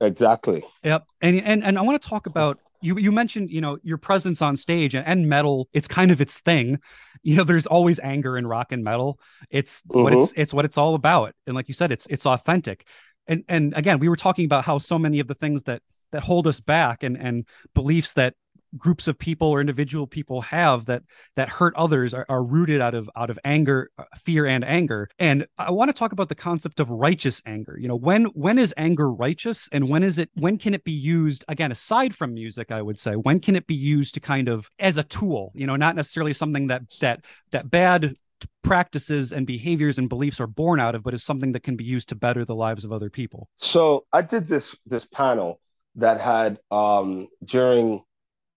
[0.00, 0.64] Exactly.
[0.82, 1.04] Yep.
[1.20, 4.42] And and and I want to talk about you you mentioned, you know, your presence
[4.42, 6.78] on stage and, and metal, it's kind of its thing.
[7.22, 9.18] You know, there's always anger in rock and metal.
[9.50, 10.22] It's what Mhm.
[10.22, 11.34] it's it's what it's all about.
[11.46, 12.86] And like you said, it's it's authentic.
[13.26, 15.80] And and again, we were talking about how so many of the things that
[16.12, 18.34] that hold us back and and beliefs that
[18.76, 21.02] groups of people or individual people have that
[21.36, 25.08] that hurt others are, are rooted out of out of anger uh, fear and anger.
[25.18, 27.76] And i want to talk about the concept of righteous anger.
[27.78, 30.92] You know when when is anger righteous and when is it when can it be
[30.92, 34.48] used again aside from music i would say when can it be used to kind
[34.48, 38.16] of as a tool you know not necessarily something that that that bad
[38.62, 41.84] practices and behaviors and beliefs are born out of but is something that can be
[41.84, 43.48] used to better the lives of other people?
[43.58, 45.60] So I did this this panel
[45.96, 48.02] that had um during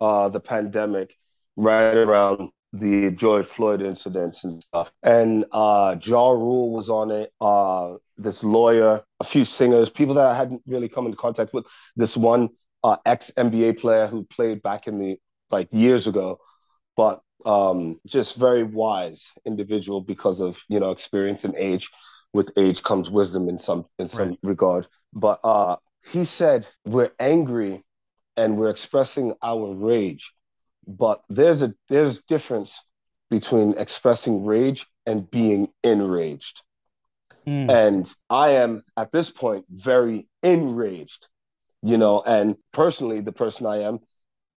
[0.01, 1.15] uh the pandemic,
[1.55, 4.91] right around the George Floyd incidents and stuff.
[5.03, 10.27] And uh Ja Rule was on it, uh this lawyer, a few singers, people that
[10.27, 11.65] I hadn't really come into contact with.
[11.95, 12.49] This one
[12.83, 15.19] uh ex NBA player who played back in the
[15.49, 16.39] like years ago,
[16.95, 21.89] but um just very wise individual because of you know experience and age.
[22.33, 24.39] With age comes wisdom in some in some Right.
[24.43, 24.87] regard.
[25.13, 25.77] But uh
[26.11, 27.83] he said we're angry
[28.37, 30.33] and we're expressing our rage.
[30.87, 32.81] But there's a there's difference
[33.29, 36.61] between expressing rage and being enraged.
[37.47, 41.27] Mm, and i am at this point very enraged
[41.81, 43.99] you know and personally the person i am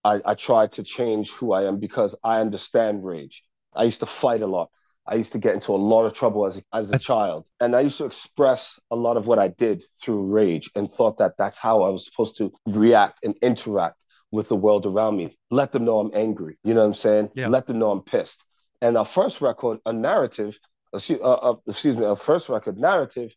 [0.04, 3.44] i, I try to change who i am because i understand rage.
[3.76, 4.70] I used to fight a lot
[5.10, 7.76] I used to get into a lot of trouble as a, as a child, and
[7.76, 11.34] I used to express a lot of what I did through rage, and thought that
[11.38, 15.38] that's how I was supposed to react and interact with the world around me.
[15.49, 16.57] Let them know I'm angry.
[16.64, 17.32] You know what I'm saying?
[17.34, 17.47] Yeah.
[17.47, 18.45] Let them know I'm pissed.
[18.82, 20.57] And our first record, a narrative,
[20.93, 23.34] excuse, uh, uh, excuse me, our first record, narrative,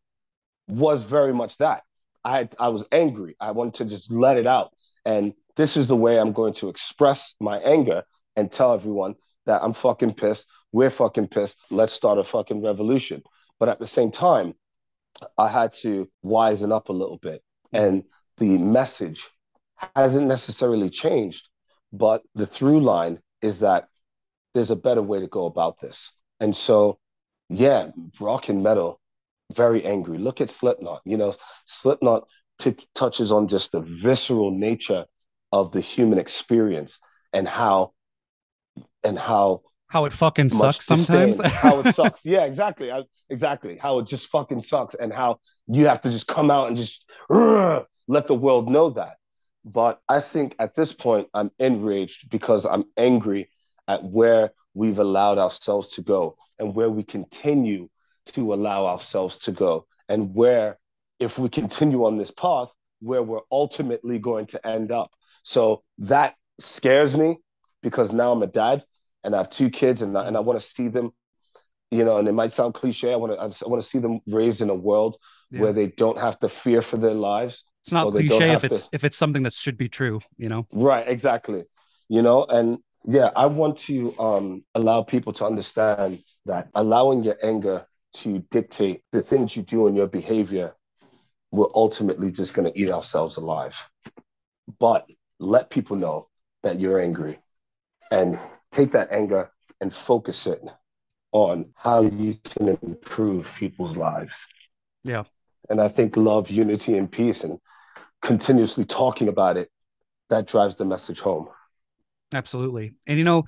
[0.69, 1.83] was very much that.
[2.25, 3.35] I I was angry.
[3.41, 4.71] I wanted to just let it out,
[5.05, 8.05] and this is the way I'm going to express my anger
[8.37, 9.15] and tell everyone
[9.47, 10.47] that I'm fucking pissed.
[10.73, 11.59] We're fucking pissed.
[11.71, 13.23] Let's start a fucking revolution.
[13.61, 14.55] But at the same time,
[15.39, 17.43] I had to wisen up a little bit.
[17.75, 17.83] Mm.
[17.85, 18.05] And
[18.39, 19.29] the message
[19.95, 21.49] hasn't necessarily changed,
[21.93, 23.89] but the through line is that
[24.55, 26.13] there's a better way to go about this.
[26.41, 26.99] And so,
[27.49, 29.01] yeah, rock and metal,
[29.53, 30.19] very angry.
[30.19, 31.03] Look at Slipknot.
[31.05, 31.35] You know,
[31.67, 32.27] Slipknot
[32.59, 35.07] t- touches on just the visceral nature
[35.53, 36.99] of the human experience
[37.33, 37.93] and how
[39.05, 39.63] and how
[39.93, 41.39] how it fucking sucks sometimes.
[41.39, 42.25] how it sucks.
[42.25, 42.91] Yeah, exactly.
[42.91, 43.77] I, exactly.
[43.77, 47.05] How it just fucking sucks and how you have to just come out and just
[47.29, 49.17] "Ugh," let the world know that.
[49.67, 53.51] But I think at this point I'm enraged because I'm angry
[53.87, 57.91] at where we've allowed ourselves to go and where we continue
[58.33, 60.79] to allow ourselves to go and where
[61.21, 65.11] if we continue on this path where we're ultimately going to end up.
[65.43, 67.37] So that scares me
[67.83, 68.85] because now I'm a dad
[69.25, 71.13] and I have two kids and I, and I want to see them,
[71.91, 73.13] you know, and it might sound cliche.
[73.13, 75.17] I want to I want to see them raised in a world
[75.51, 75.61] Yeah.
[75.61, 77.65] where they don't have to fear for their lives.
[77.85, 79.77] It's not or they don't cliche if have to- it's if it's something that should
[79.77, 80.67] be true, you know.
[80.73, 81.65] Right, exactly.
[82.09, 87.37] You know, and yeah, I want to um allow people to understand that allowing your
[87.43, 90.75] anger to dictate the things you do and your behavior,
[91.51, 93.91] we're ultimately just going to eat ourselves alive.
[94.79, 95.09] But
[95.39, 96.29] let people know
[96.63, 97.41] that you're angry
[98.11, 98.39] and
[98.73, 100.63] take that anger and focus it
[101.33, 104.47] on how you can improve people's lives.
[105.05, 105.25] Yeah.
[105.71, 107.59] And I think love, unity, and peace, and
[108.21, 109.71] continuously talking about it,
[110.29, 111.49] that drives the message home.
[112.33, 112.95] Absolutely.
[113.07, 113.45] And you know,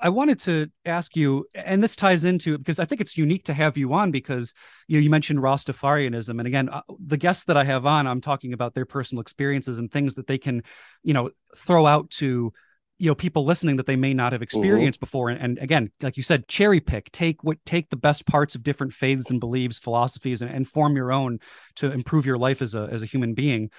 [0.00, 3.54] I wanted to ask you, and this ties into because I think it's unique to
[3.54, 4.54] have you on because
[4.86, 8.20] you know you mentioned Rastafarianism, and again, uh, the guests that I have on, I'm
[8.20, 10.62] talking about their personal experiences and things that they can,
[11.02, 12.52] you know, throw out to
[13.00, 14.44] you know people listening that they may not have mm-hmm.
[14.44, 15.30] experienced before.
[15.30, 18.62] And, and again like you said cherry pick take what take the best parts of
[18.62, 21.40] different faiths and beliefs philosophies and, and form your own
[21.76, 23.70] to improve your life as a as a human being.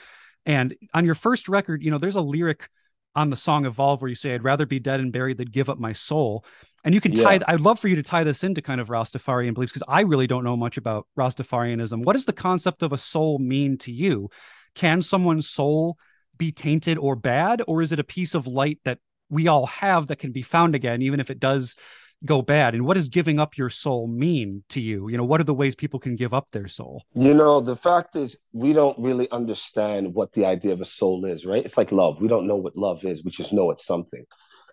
[0.46, 2.68] And on your first record you know there's a lyric
[3.16, 5.70] on the song evolve where you say i'd rather be dead and buried than give
[5.70, 6.44] up my soul.
[6.84, 7.44] And you can tie Yeah.
[7.50, 10.26] i'd love for you to tie this into kind of rastafarian beliefs because i really
[10.28, 12.04] don't know much about rastafarianism.
[12.04, 14.30] What does the concept of a soul mean to you?
[14.74, 15.98] Can someone's soul
[16.38, 18.98] be tainted or bad or is it a piece of light that
[19.32, 21.76] we all have that can be found again even if it does
[22.24, 25.42] go bad and what does giving up your soul mean to you you know what
[25.42, 28.74] are the ways people can give up their soul You know, the fact is, we
[28.74, 31.66] don't really understand what the idea of a soul is, right?
[31.66, 32.22] It's like love.
[32.22, 33.24] We don't know what love is.
[33.24, 34.24] We just know it's something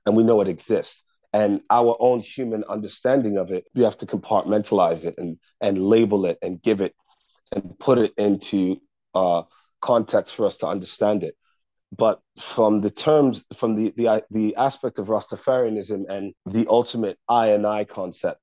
[0.05, 1.05] and we know it exists.
[1.33, 6.27] And our own human understanding of it, we have to compartmentalize it and, and label
[6.27, 6.95] it and give it
[7.53, 8.81] and put it into
[9.15, 9.43] uh,
[9.81, 11.35] context for us to understand it.
[11.97, 17.49] But from the terms, from the, the, the aspect of Rastafarianism and the ultimate I
[17.49, 18.41] and I concept,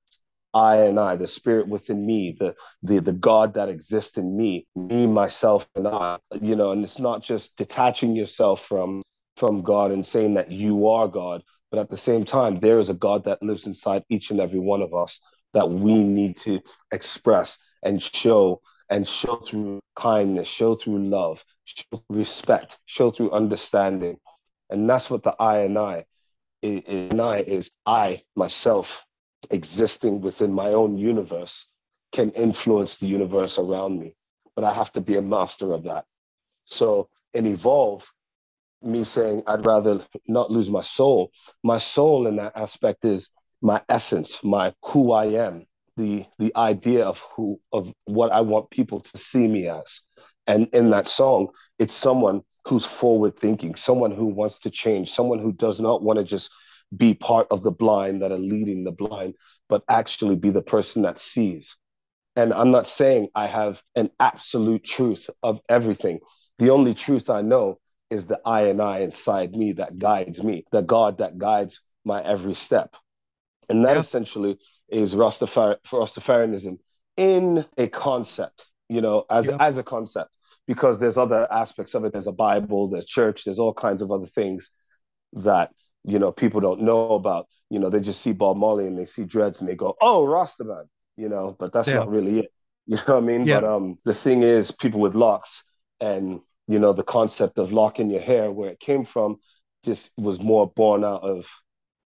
[0.52, 4.66] I and I, the spirit within me, the the the God that exists in me,
[4.74, 6.18] me, myself, and I.
[6.40, 9.02] You know, and it's not just detaching yourself from
[9.36, 12.88] from God and saying that you are God, but at the same time, there is
[12.88, 15.20] a God that lives inside each and every one of us
[15.52, 21.84] that we need to express and show and show through kindness, show through love, show
[21.90, 24.18] through respect, show through understanding.
[24.70, 26.04] And that's what the I and I
[26.62, 29.04] and I is I myself
[29.50, 31.68] existing within my own universe
[32.12, 34.14] can influence the universe around me.
[34.54, 36.04] But I have to be a master of that.
[36.64, 38.10] So in Evolve,
[38.82, 41.30] me saying I'd rather not lose my soul,
[41.62, 43.30] my soul in that aspect is
[43.60, 45.66] my essence, my who I am,
[45.96, 50.02] the the idea of who of what I want people to see me as.
[50.46, 55.38] And in that song, it's someone who's forward thinking, someone who wants to change, someone
[55.38, 56.50] who does not want to just
[56.96, 59.34] be part of the blind that are leading the blind,
[59.68, 61.76] but actually be the person that sees.
[62.36, 66.20] And I'm not saying I have an absolute truth of everything.
[66.58, 67.78] The only truth I know
[68.10, 72.22] is the I and I inside me that guides me, the God that guides my
[72.22, 72.94] every step.
[73.68, 74.00] And that Yeah.
[74.00, 74.58] essentially
[74.88, 76.78] is Rastafari- Rastafarianism
[77.16, 79.56] in a concept, you know, as, Yeah.
[79.58, 82.12] as a concept, because there's other aspects of it.
[82.12, 84.70] There's a Bible, there's church, there's all kinds of other things
[85.34, 85.72] that
[86.04, 87.46] you know people don't know about.
[87.70, 90.24] You know, they just see Bob Marley and they see dreads and they go, "Oh,
[90.24, 91.94] Rastaman," you know, but that's yeah.
[91.96, 92.52] not really it.
[92.88, 93.46] You know what I mean?
[93.46, 93.60] Yeah.
[93.60, 95.64] But um, the thing is, people with locks
[96.00, 99.38] and you know the concept of locking your hair, where it came from,
[99.84, 101.46] just was more born out of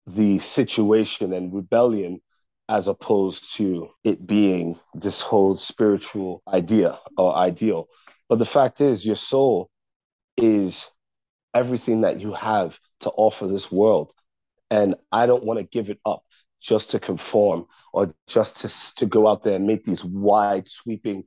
[0.07, 2.23] the situation and rebellion
[2.71, 7.89] as opposed to it being this whole spiritual idea or ideal.
[8.29, 9.69] But the fact is, your soul
[10.37, 10.89] is
[11.53, 14.13] everything that you have to offer this world.
[14.71, 16.23] And I don't want to give it up
[16.61, 21.25] just to conform or just to, to go out there and make these wide sweeping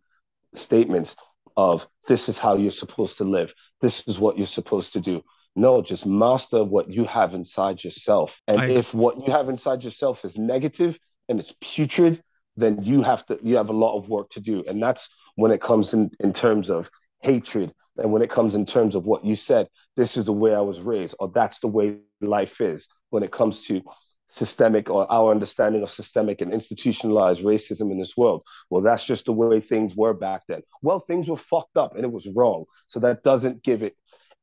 [0.53, 1.17] statements
[1.57, 3.53] of this is how you're supposed to live.
[3.81, 5.21] This is what you're supposed to do.
[5.57, 8.41] No, just master what you have inside yourself.
[8.47, 8.67] And I...
[8.69, 10.97] if what you have inside yourself is negative
[11.30, 12.21] and it's putrid,
[12.55, 14.63] then you have to you have a lot of work to do.
[14.67, 16.89] And that's when it comes in, in terms of
[17.21, 20.53] hatred and when it comes in terms of what you said, this is the way
[20.53, 23.82] I was raised, or that's the way life is when it comes to
[24.28, 28.41] systemic or our understanding of systemic and institutionalized racism in this world.
[28.69, 30.61] Well, that's just the way things were back then.
[30.82, 32.65] Well, things were fucked up and it was wrong.
[32.88, 33.95] So that doesn't give it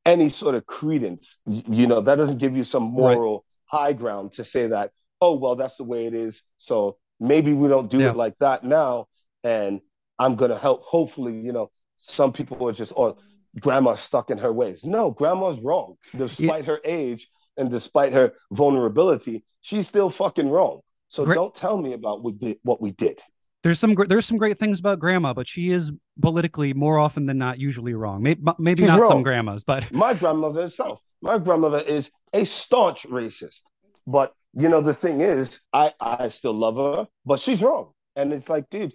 [0.07, 1.41] any sort of credence.
[1.47, 3.81] You know, that doesn't give you some moral right.
[3.81, 6.43] high ground to say that, oh, well, that's the way it is.
[6.59, 8.11] So maybe we don't do yeah.
[8.11, 9.07] it like that now.
[9.45, 9.81] And
[10.19, 13.17] I'm going to help, hopefully, you know, some people are just, or
[13.59, 14.85] grandma's stuck in her ways.
[14.85, 15.97] No, grandma's wrong.
[16.17, 16.73] Despite yeah.
[16.73, 20.81] her age and despite her vulnerability, she's still fucking wrong.
[21.09, 21.35] So Great.
[21.35, 23.21] don't tell me about what, did, what we did.
[23.63, 25.93] There's some there's some great things about grandma, but she is
[26.23, 28.23] politically more often than not usually wrong.
[28.23, 29.11] Maybe maybe not wrong.
[29.11, 31.03] some grandmas, but my grandmother herself.
[31.21, 33.61] My grandmother is a staunch racist.
[34.07, 37.93] But you know the thing is, I I still love her, but she's wrong.
[38.17, 38.93] And it's like, dude,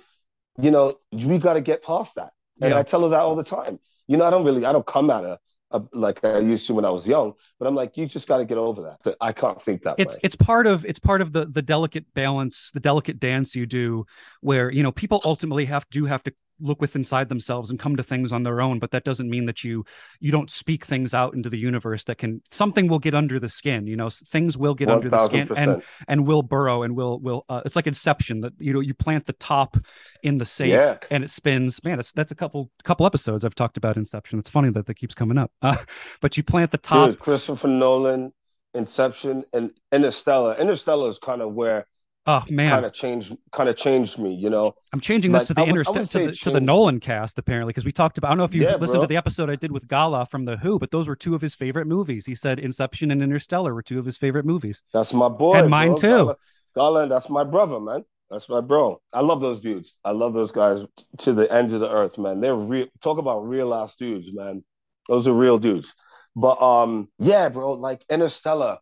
[0.59, 2.31] you know, we got to get past that.
[2.61, 2.79] And yeah.
[2.79, 3.79] I tell her that all the time.
[4.07, 5.39] You know, I don't really, I don't come at her
[5.71, 8.37] uh, like I used to when I was young, but I'm like, you just got
[8.37, 9.15] to get over that.
[9.19, 10.19] I can't think that it's, way.
[10.23, 14.05] It's part of it's part of the the delicate balance, the delicate dance you do,
[14.41, 17.95] where you know people ultimately have do have to look with inside themselves and come
[17.95, 19.85] to things on their own but that doesn't mean that you
[20.19, 23.49] you don't speak things out into the universe that can something will get under the
[23.49, 26.95] skin you know things will get 1, under the skin and and will burrow and
[26.95, 29.77] will will uh, it's like inception that you know you plant the top
[30.23, 30.97] in the safe yeah.
[31.11, 31.83] and it spins.
[31.83, 34.39] Man that's that's a couple couple episodes i've talked about inception.
[34.39, 35.51] It's funny that that keeps coming up.
[35.61, 35.77] Uh,
[36.21, 38.33] but you plant the top Dude, christopher nolan
[38.73, 40.55] inception and interstellar.
[40.55, 41.87] Interstellar is kind of where
[42.28, 44.34] Oh man, kind of changed kind of changed me.
[44.34, 47.38] You know, I'm changing this like, to the inner to, the, to the Nolan cast
[47.38, 48.30] apparently because we talked about.
[48.30, 49.01] I don't know if you yeah, listened bro.
[49.01, 51.41] to the episode I did with Gala from the Who, but those were two of
[51.41, 52.26] his favorite movies.
[52.26, 54.82] He said Inception and Interstellar were two of his favorite movies.
[54.91, 55.97] That's my boy, and mine bro.
[55.97, 56.07] too.
[56.07, 56.36] Gala,
[56.76, 58.03] Gala, that's my brother, man.
[58.32, 58.99] That's my bro.
[59.13, 59.99] I love those dudes.
[60.03, 60.84] I love those guys
[61.19, 62.41] to the ends of the earth, man.
[62.41, 62.88] They're real.
[63.03, 64.63] Talk about real ass dudes, man.
[65.07, 65.93] Those are real dudes.
[66.36, 67.73] But um, yeah, bro.
[67.73, 68.80] Like Interstellar,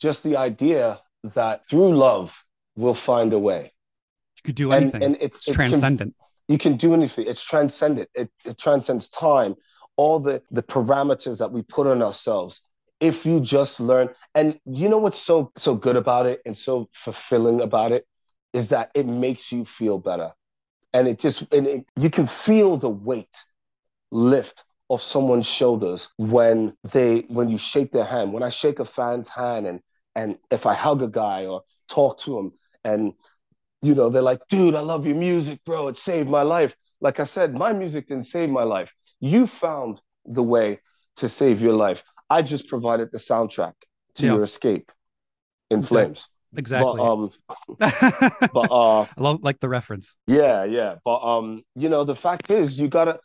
[0.00, 2.36] just the idea that through love
[2.80, 3.72] will find a way.
[4.36, 5.02] You could do anything.
[5.02, 6.14] And, and it's, it's transcendent.
[6.16, 7.26] Can, you can do anything.
[7.26, 8.08] It's transcendent.
[8.14, 9.54] It, it transcends time.
[9.96, 12.62] All the the parameters that we put on ourselves.
[13.00, 16.88] If you just learn, and you know what's so so good about it and so
[16.92, 18.06] fulfilling about it
[18.52, 20.32] is that it makes you feel better,
[20.92, 23.36] and it just and it, you can feel the weight
[24.10, 28.32] lift off someone's shoulders when they when you shake their hand.
[28.32, 29.80] When I shake a fan's hand and
[30.14, 32.52] and if I hug a guy or talk to him
[32.84, 33.12] and
[33.82, 35.88] you know they're like dude i love your music bro.
[35.88, 36.74] It saved my life.
[37.00, 38.94] Like i said my music didn't save my life.
[39.20, 40.80] You found the way
[41.16, 42.02] to save your life.
[42.28, 43.74] I just provided the soundtrack
[44.16, 44.32] to yeah.
[44.32, 44.92] your escape
[45.70, 46.28] in flames.
[46.56, 46.96] exactly.
[46.96, 47.30] But um
[47.78, 50.16] but uh i love like the reference.
[50.26, 50.96] Yeah yeah.
[51.04, 53.20] But um you know the fact is you gotta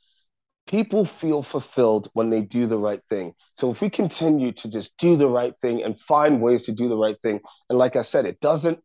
[0.67, 3.33] people feel fulfilled when they do the right thing.
[3.53, 6.87] So if we continue to just do the right thing and find ways to do
[6.87, 7.39] the right thing,
[7.69, 8.79] and like I said, it doesn't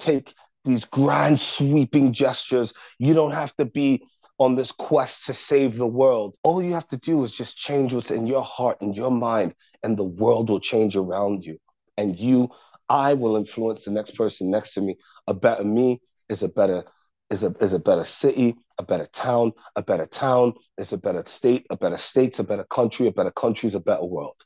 [0.00, 0.34] take
[0.64, 2.74] these grand sweeping gestures.
[2.98, 4.02] You don't have to be
[4.38, 6.34] on this quest to save the world.
[6.42, 9.54] All you have to do is just change what's in your heart and your mind,
[9.82, 11.58] and the world will change around you.
[11.96, 12.50] And you,
[12.88, 14.96] I will influence the next person next to me.
[15.26, 16.84] A better me is a better
[17.28, 21.22] is a is a better city, a better town, a better town is a better
[21.26, 24.42] state, a better state's a better country, a better country is a better world.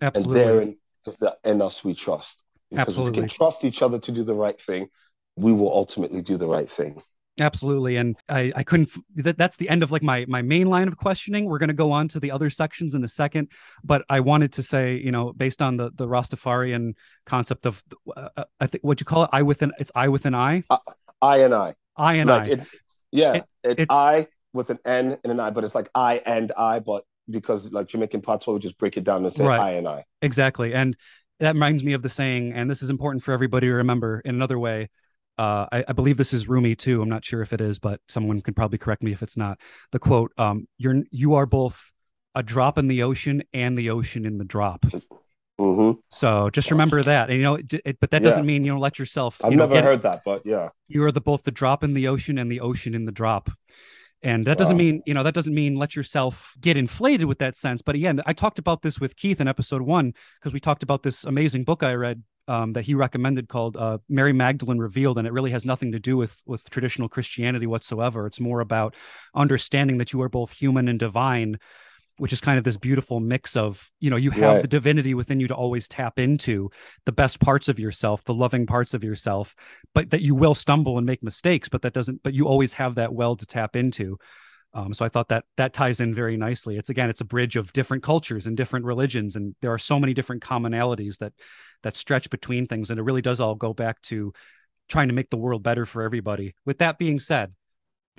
[0.00, 0.40] Absolutely.
[0.40, 0.76] And therein
[1.06, 2.42] is the in us we trust.
[2.70, 3.22] Because Absolutely.
[3.22, 4.88] we can trust each other to do the right thing,
[5.36, 7.00] we will ultimately do the right thing.
[7.38, 8.90] Absolutely, and I, I couldn't.
[9.16, 11.46] That, that's the end of like my my main line of questioning.
[11.46, 13.48] We're going to go on to the other sections in a second,
[13.82, 16.94] but I wanted to say, you know, based on the the Rastafarian
[17.24, 17.82] concept of,
[18.14, 20.64] uh, uh I think what you call it, I within it's I within I.
[20.68, 20.78] Uh,
[21.22, 21.74] I and I.
[21.96, 22.52] I and like I.
[22.52, 22.60] It,
[23.10, 26.20] yeah, it, it's, it's I with an N and an I, but it's like I
[26.26, 29.60] and I, but because like Jamaican patois would just break it down and say right.
[29.60, 30.04] I and I.
[30.20, 30.74] Exactly.
[30.74, 30.96] And
[31.40, 34.34] that reminds me of the saying, and this is important for everybody to remember in
[34.34, 34.90] another way.
[35.38, 37.00] Uh, I, I, believe this is Rumi too.
[37.00, 39.58] I'm not sure if it is, but someone can probably correct me if it's not.
[39.90, 41.92] The quote: um, "You're you are both
[42.34, 44.84] a drop in the ocean and the ocean in the drop."
[45.58, 46.00] Mm-hmm.
[46.10, 48.98] So just remember that, and you know, it, but that doesn't mean you know let
[48.98, 49.42] yourself.
[49.42, 51.94] I've you know, never heard that, but yeah, you are the both the drop in
[51.94, 53.50] the ocean and the ocean in the drop.
[54.22, 57.56] And that doesn't mean, you know, that doesn't mean let yourself get inflated with that
[57.56, 57.80] sense.
[57.80, 61.02] But again, I talked about this with Keith in episode one because we talked about
[61.02, 65.26] this amazing book I read um, that he recommended called uh, Mary Magdalene Revealed, and
[65.26, 68.26] it really has nothing to do with with traditional Christianity whatsoever.
[68.26, 68.94] It's more about
[69.34, 71.58] understanding that you are both human and divine,
[72.20, 74.62] which is kind of this beautiful mix of you know you have right.
[74.62, 76.70] the divinity within you to always tap into
[77.06, 79.54] the best parts of yourself the loving parts of yourself
[79.94, 82.96] but that you will stumble and make mistakes but that doesn't but you always have
[82.96, 84.18] that well to tap into
[84.72, 86.76] um, so I thought that that ties in very nicely.
[86.76, 89.98] It's again, it's a bridge of different cultures and different religions, and there are so
[89.98, 91.32] many different commonalities that
[91.82, 94.32] that stretch between things, and it really does all go back to
[94.88, 96.54] trying to make the world better for everybody.
[96.64, 97.52] With that being said,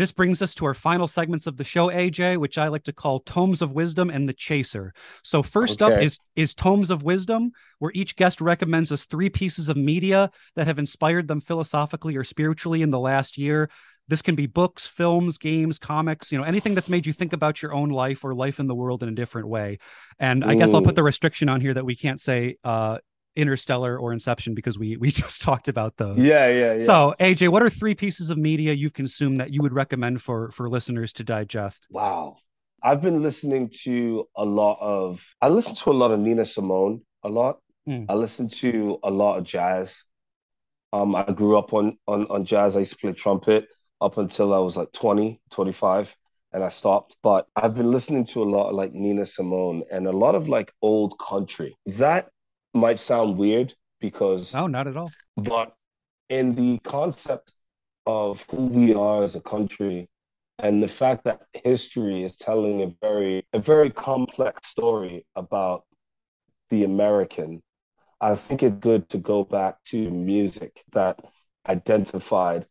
[0.02, 2.92] this brings us to our final segments of the show, AJ, which I like to
[2.92, 4.96] call Tomes of Wisdom and the Chaser.
[5.22, 5.94] So first okay.
[5.94, 10.32] up is is Tomes of Wisdom, where each guest recommends us three pieces of media
[10.56, 13.70] that have inspired them philosophically or spiritually in the last year.
[14.08, 17.62] This can be books, films, games, comics, you know, anything that's made you think about
[17.62, 19.78] your own life or life in the world in a different way.
[20.18, 22.98] And I guess I'll put the restriction on here that we can't say uh,
[23.36, 26.20] Interstellar or Inception because we we just talked about those.
[26.20, 26.86] Yeah, yeah, yeah.
[26.86, 30.52] So, AJ, what are three pieces of media you've consumed that you would recommend for
[30.52, 31.88] for listeners to digest?
[31.90, 32.38] Wow.
[32.84, 37.02] I've been listening to a lot of I listen to a lot of Nina Simone
[37.24, 37.60] a lot.
[37.88, 38.08] Mm.
[38.10, 40.04] I listen to a lot of jazz.
[40.92, 42.76] Um I grew up on on on jazz.
[42.76, 43.68] I used to play trumpet
[44.00, 46.16] up until I was like 20, 25
[46.54, 47.18] and I stopped.
[47.22, 50.50] But I've been listening to a lot of like Nina Simone and a lot of
[50.50, 51.78] like old country.
[51.86, 52.30] That
[52.74, 55.12] might sound weird because no, not at all.
[55.38, 55.74] But
[56.30, 57.54] in the concept
[58.06, 60.10] of who we are as a country
[60.60, 65.84] and the fact that history is telling a very a very complex story about
[66.70, 67.62] the American,
[68.22, 71.20] I think it's good to go back to music that
[71.68, 72.68] identified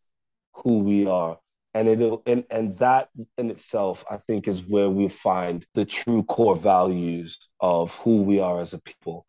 [0.54, 1.38] who we are.
[1.74, 6.24] And it'll and, and that in itself, I think, is where we find the true
[6.24, 9.26] core values of who we are as a people.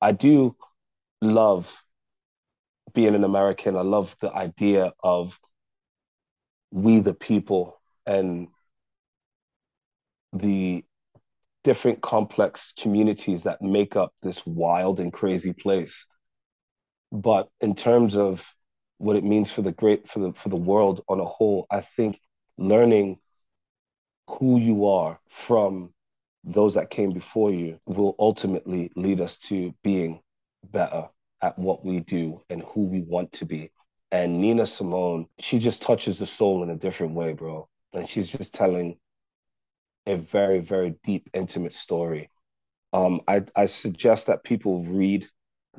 [0.00, 0.56] I do
[1.20, 1.72] love
[2.94, 3.76] being an American.
[3.76, 5.38] I love the idea of
[6.70, 8.48] we the people and
[10.32, 10.84] the
[11.64, 16.06] different complex communities that make up this wild and crazy place.
[17.10, 18.44] But in terms of
[18.98, 21.80] what it means for the great for the for the world on a whole, I
[21.80, 22.20] think
[22.56, 23.18] learning
[24.28, 25.92] who you are from
[26.46, 30.20] those that came before you will ultimately lead us to being
[30.70, 31.08] better
[31.42, 33.70] at what we do and who we want to be.
[34.12, 37.68] And Nina Simone, she just touches the soul in a different way, bro.
[37.92, 38.96] And she's just telling
[40.06, 42.30] a very, very deep, intimate story.
[42.92, 45.26] Um, I, I suggest that people read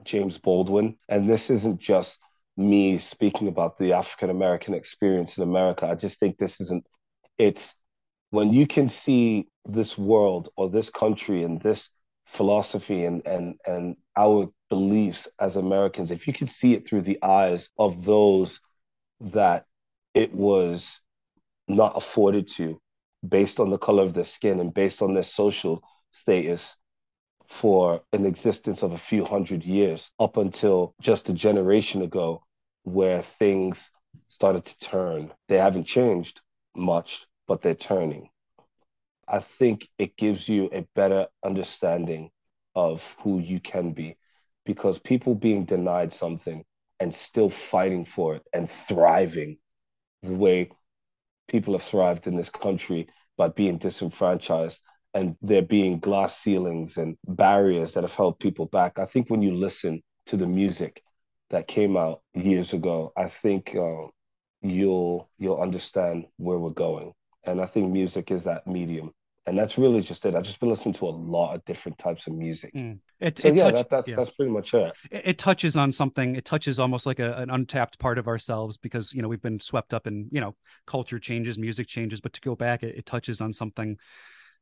[0.03, 0.97] James Baldwin.
[1.07, 2.20] And this isn't just
[2.57, 5.88] me speaking about the African American experience in America.
[5.88, 6.86] I just think this isn't,
[7.38, 7.74] it's
[8.30, 11.89] when you can see this world or this country and this
[12.25, 17.21] philosophy and and and our beliefs as Americans, if you could see it through the
[17.23, 18.59] eyes of those
[19.21, 19.65] that
[20.13, 20.99] it was
[21.67, 22.80] not afforded to,
[23.28, 26.78] based on the color of their skin and based on their social status
[27.47, 32.41] for an existence of a few hundred years, up until just a generation ago,
[32.84, 33.91] where things
[34.28, 35.32] started to turn.
[35.47, 36.41] They haven't changed
[36.75, 38.30] much, but they're turning.
[39.28, 42.32] I think it gives you a better understanding
[42.76, 44.18] of who you can be
[44.66, 46.64] because people being denied something
[47.00, 49.58] and still fighting for it and thriving
[50.24, 50.70] the way
[51.48, 54.82] people have thrived in this country by being disenfranchised
[55.14, 59.00] and there being glass ceilings and barriers that have held people back.
[59.00, 61.02] I think when you listen to the music
[61.50, 64.08] that came out years ago, I think uh,
[64.62, 67.14] you'll you'll understand where we're going.
[67.48, 69.14] And I think music is that medium
[69.48, 70.36] and that's really just it.
[70.36, 72.74] I've just been listening to a lot of different types of music.
[72.74, 73.00] Mm.
[73.22, 74.16] It, so it yeah, touch, that, that's yeah.
[74.18, 74.93] that's pretty much it.
[75.10, 75.22] it.
[75.26, 75.38] it.
[75.38, 76.36] touches on something.
[76.36, 79.62] It touches almost like a, an untapped part of ourselves because you know we've been
[79.62, 80.54] swept up in you know
[80.86, 83.98] culture changes, music changes, but to go back, it, it touches on something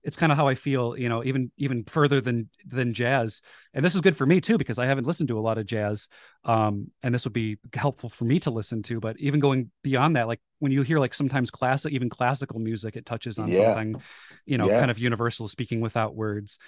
[0.05, 3.41] it's kind of how I feel, you know, even even further than than jazz.
[3.73, 5.65] And this is good for me too because I haven't listened to a lot of
[5.65, 6.07] jazz.
[6.43, 8.99] Um, and this would be helpful for me to listen to.
[8.99, 12.95] But even going beyond that, like when you hear like sometimes classic, even classical music,
[12.95, 13.73] it touches on yeah.
[13.73, 14.01] something,
[14.45, 14.79] you know, yeah.
[14.79, 16.59] kind of universal, speaking without words.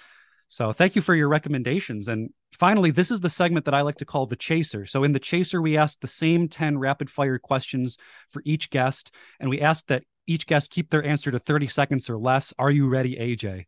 [0.48, 2.08] So thank you for your recommendations.
[2.08, 4.84] And finally, this is the segment that I like to call the chaser.
[4.86, 7.98] So in the chaser, we ask the same 10 rapid fire questions
[8.30, 12.08] for each guest, and we ask that each guest keep their answer to 30 seconds
[12.08, 12.54] or less.
[12.58, 13.66] Are you ready, AJ?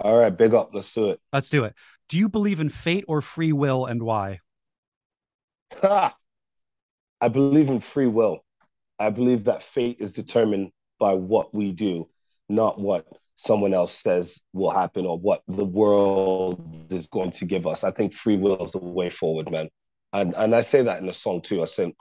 [0.00, 0.70] All right, big up.
[0.72, 1.20] Let's do it.
[1.32, 1.74] Let's do it.
[2.08, 4.40] Do you believe in fate or free will and why?
[5.80, 6.16] Ha!
[7.20, 8.44] I believe in free will.
[8.98, 12.08] I believe that fate is determined by what we do,
[12.48, 16.60] not what someone else says will happen or what the world
[16.92, 17.84] is going to give us.
[17.84, 19.68] I think free will is the way forward, man.
[20.12, 21.62] And and I say that in the song too.
[21.62, 21.92] I said,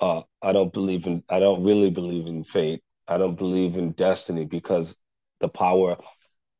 [0.00, 2.82] uh, I don't believe in I don't really believe in fate.
[3.10, 4.96] I don't believe in destiny because
[5.40, 5.96] the power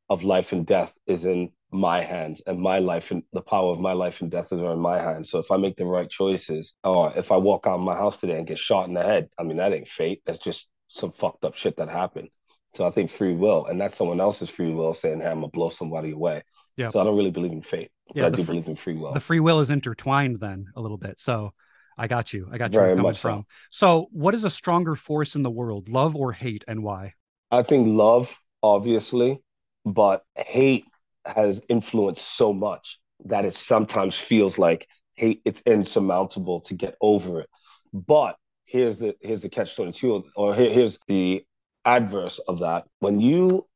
[0.09, 3.79] of life and death is in my hands and my life and the power of
[3.79, 5.31] my life and death is in my hands.
[5.31, 8.17] So if I make the right choices, or if I walk out of my house
[8.17, 10.23] today and get shot in the head, I mean that ain't fate.
[10.25, 12.27] That's just some fucked up shit that happened.
[12.73, 15.47] So I think free will, and that's someone else's free will saying, "Hey, I'm gonna
[15.47, 16.41] blow somebody away."
[16.75, 16.89] Yeah.
[16.89, 18.95] So I don't really believe in fate, yeah, but I do free, believe in free
[18.95, 19.13] will.
[19.13, 21.21] The free will is intertwined then a little bit.
[21.21, 21.53] So
[22.01, 22.49] I got you.
[22.51, 23.41] I got you Very coming from.
[23.41, 23.45] So.
[23.69, 27.13] so what is a stronger force in the world, love or hate, and why?
[27.51, 29.43] I think love, obviously,
[29.85, 30.85] but hate
[31.27, 37.41] has influenced so much that it sometimes feels like hate it's insurmountable to get over
[37.41, 37.49] it.
[37.93, 38.35] But
[38.65, 41.45] here's the here's the catch 22 or here, here's the
[41.85, 42.85] adverse of that.
[42.97, 43.67] When you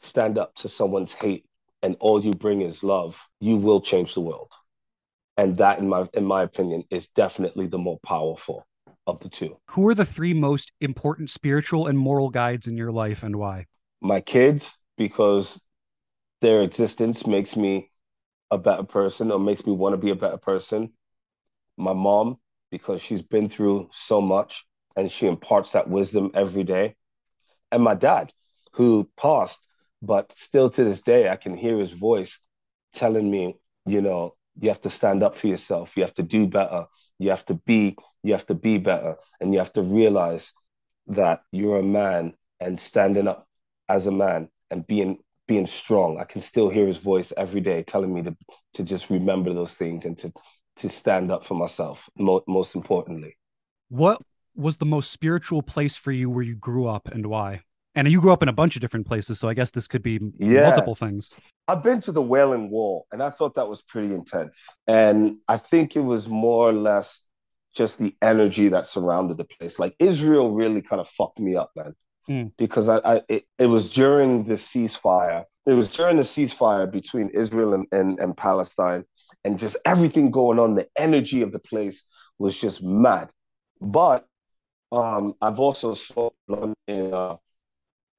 [0.00, 1.44] stand up to someone's hate
[1.84, 4.50] and all you bring is love, you will change the world.
[5.38, 8.66] And that in my in my opinion is definitely the more powerful
[9.06, 9.56] of the two.
[9.70, 13.66] Who are the three most important spiritual and moral guides in your life and why?
[14.00, 15.62] My kids because
[16.40, 17.90] their existence makes me
[18.50, 20.92] a better person or makes me want to be a better person.
[21.76, 22.38] My mom,
[22.70, 24.64] because she's been through so much
[24.96, 26.96] and she imparts that wisdom every day.
[27.70, 28.32] And my dad,
[28.72, 29.68] who passed,
[30.02, 32.40] but still to this day, I can hear his voice
[32.92, 35.96] telling me, you know, you have to stand up for yourself.
[35.96, 36.86] You have to do better.
[37.18, 39.16] You have to be, you have to be better.
[39.40, 40.52] And you have to realize
[41.08, 43.46] that you're a man and standing up
[43.88, 46.18] as a man and being being strong.
[46.18, 48.36] I can still hear his voice every day telling me to
[48.74, 50.32] to just remember those things and to
[50.76, 52.08] to stand up for myself.
[52.18, 53.36] Mo- most importantly,
[53.88, 54.20] what
[54.54, 57.62] was the most spiritual place for you where you grew up and why?
[57.94, 60.02] And you grew up in a bunch of different places, so I guess this could
[60.02, 60.62] be yeah.
[60.62, 61.30] multiple things.
[61.66, 64.68] I've been to the Wailing Wall, and I thought that was pretty intense.
[64.86, 67.20] And I think it was more or less
[67.74, 69.78] just the energy that surrounded the place.
[69.78, 71.94] Like Israel really kind of fucked me up, man
[72.28, 72.52] mm.
[72.56, 75.44] because I, I it, it, was during the ceasefire.
[75.66, 79.04] It was during the ceasefire between Israel and, and, and Palestine,
[79.44, 80.74] and just everything going on.
[80.74, 82.04] The energy of the place
[82.38, 83.30] was just mad.
[83.80, 84.26] But
[84.92, 86.30] um, I've also saw
[86.86, 87.36] in uh,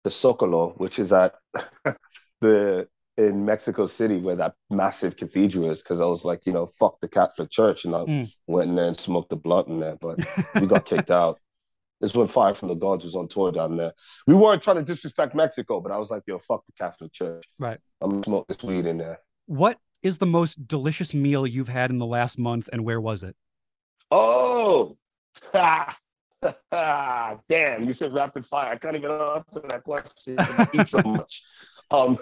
[0.10, 1.36] the Zocalo, which is at
[2.42, 2.88] the
[3.18, 7.00] in Mexico City where that massive cathedral is, because I was like, you know, fuck
[7.02, 8.32] the Catholic Church, and I mm.
[8.48, 10.20] went in there and smoked the blunt in there, but
[10.56, 11.40] we got kicked out.
[12.00, 13.92] This when Fire from the Gods was on tour down there.
[14.26, 17.44] We weren't trying to disrespect Mexico, but I was like, yo, fuck the Catholic Church.
[17.60, 17.78] Right.
[18.02, 19.20] I'm gonna smoke this weed in there.
[19.48, 23.22] What is the most delicious meal you've had in the last month and where was
[23.22, 23.36] it?
[24.12, 24.96] Oh,
[26.72, 27.84] damn!
[27.84, 28.74] You said rapid fire.
[28.74, 30.36] I can't even answer that question.
[30.40, 31.44] I eat so much.
[31.92, 32.18] Um,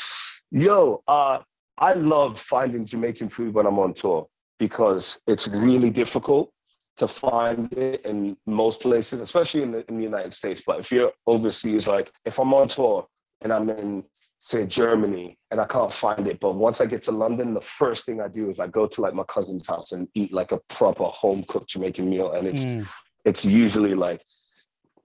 [0.50, 1.38] yo, uh,
[1.78, 4.26] I love finding Jamaican food when I'm on tour
[4.58, 6.52] because it's really difficult
[6.96, 10.62] to find it in most places, especially in the, in the United States.
[10.66, 13.06] But if you're overseas, like if I'm on tour
[13.40, 14.04] and I'm in,
[14.38, 18.04] say, Germany and I can't find it, but once I get to London, the first
[18.04, 20.60] thing I do is I go to like my cousin's house and eat like a
[20.68, 22.32] proper home cooked Jamaican meal.
[22.32, 22.86] And it's, mm.
[23.24, 24.22] It's usually like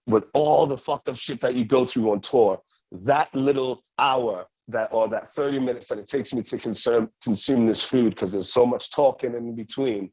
[0.06, 2.60] with all the fucked up shit that you go through on tour,
[2.92, 7.66] that little hour that or that 30 minutes that it takes me to consume consume
[7.66, 10.12] this food because there's so much talking in between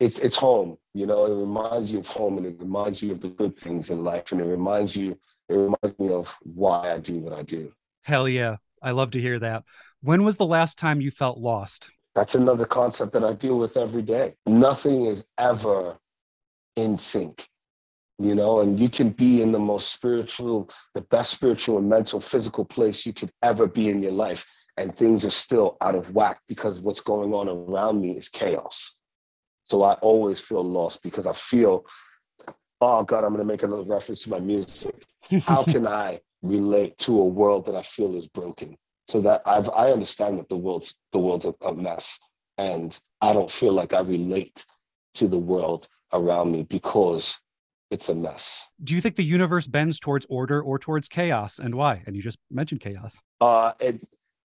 [0.00, 0.76] it's it's home.
[0.94, 3.90] You know, it reminds you of home and it reminds you of the good things
[3.90, 5.18] in life and it reminds you
[5.48, 7.72] it reminds me of why I do what I do.
[8.02, 8.56] Hell yeah.
[8.82, 9.64] I love to hear that.
[10.02, 11.90] When was the last time you felt lost?
[12.14, 14.34] That's another concept that I deal with every day.
[14.46, 15.98] Nothing is ever
[16.78, 17.46] in sync.
[18.20, 22.20] You know, and you can be in the most spiritual, the best spiritual and mental,
[22.20, 24.44] physical place you could ever be in your life.
[24.76, 28.98] And things are still out of whack because what's going on around me is chaos
[29.70, 31.84] so I always feel lost because I feel,
[32.80, 35.04] oh God, I'm going to make another reference to my music.
[35.42, 38.76] How can I relate to a world that I feel is broken?
[39.08, 42.18] So that I've, I understand that the world's the world's a, a mess,
[42.58, 44.64] and I don't feel like I relate
[45.14, 47.38] to the world around me because
[47.90, 48.66] it's a mess.
[48.82, 52.02] Do you think the universe bends towards order or towards chaos, and why?
[52.06, 53.20] And you just mentioned chaos.
[53.40, 54.00] Uh, it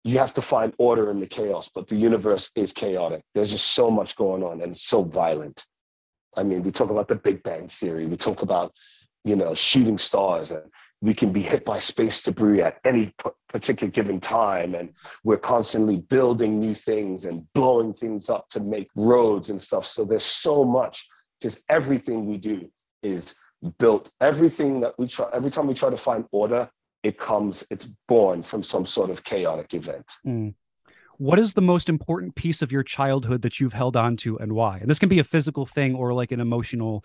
[0.08, 3.24] you have to find order in the chaos, but the universe is chaotic.
[3.36, 5.66] There's just so much going on and it's so violent.
[6.38, 8.74] I mean, we talk about the Big Bang Theory, we talk about,
[9.26, 10.64] you know, shooting stars, and
[11.02, 13.14] we can be hit by space debris at any
[13.50, 14.76] particular given time.
[14.76, 14.94] And
[15.26, 19.86] we're constantly building new things and blowing things up to make roads and stuff.
[19.86, 21.06] So there's so much,
[21.42, 22.70] just everything we do
[23.04, 23.36] is
[23.80, 24.12] built.
[24.22, 26.70] Everything that we try, every time we try to find order,
[27.04, 30.06] it comes, it's born from some sort of chaotic event.
[30.26, 30.56] Mm.
[31.18, 34.54] What is the most important piece of your childhood that you've held on to and
[34.54, 34.78] why?
[34.78, 37.04] And this can be a physical thing or like an emotional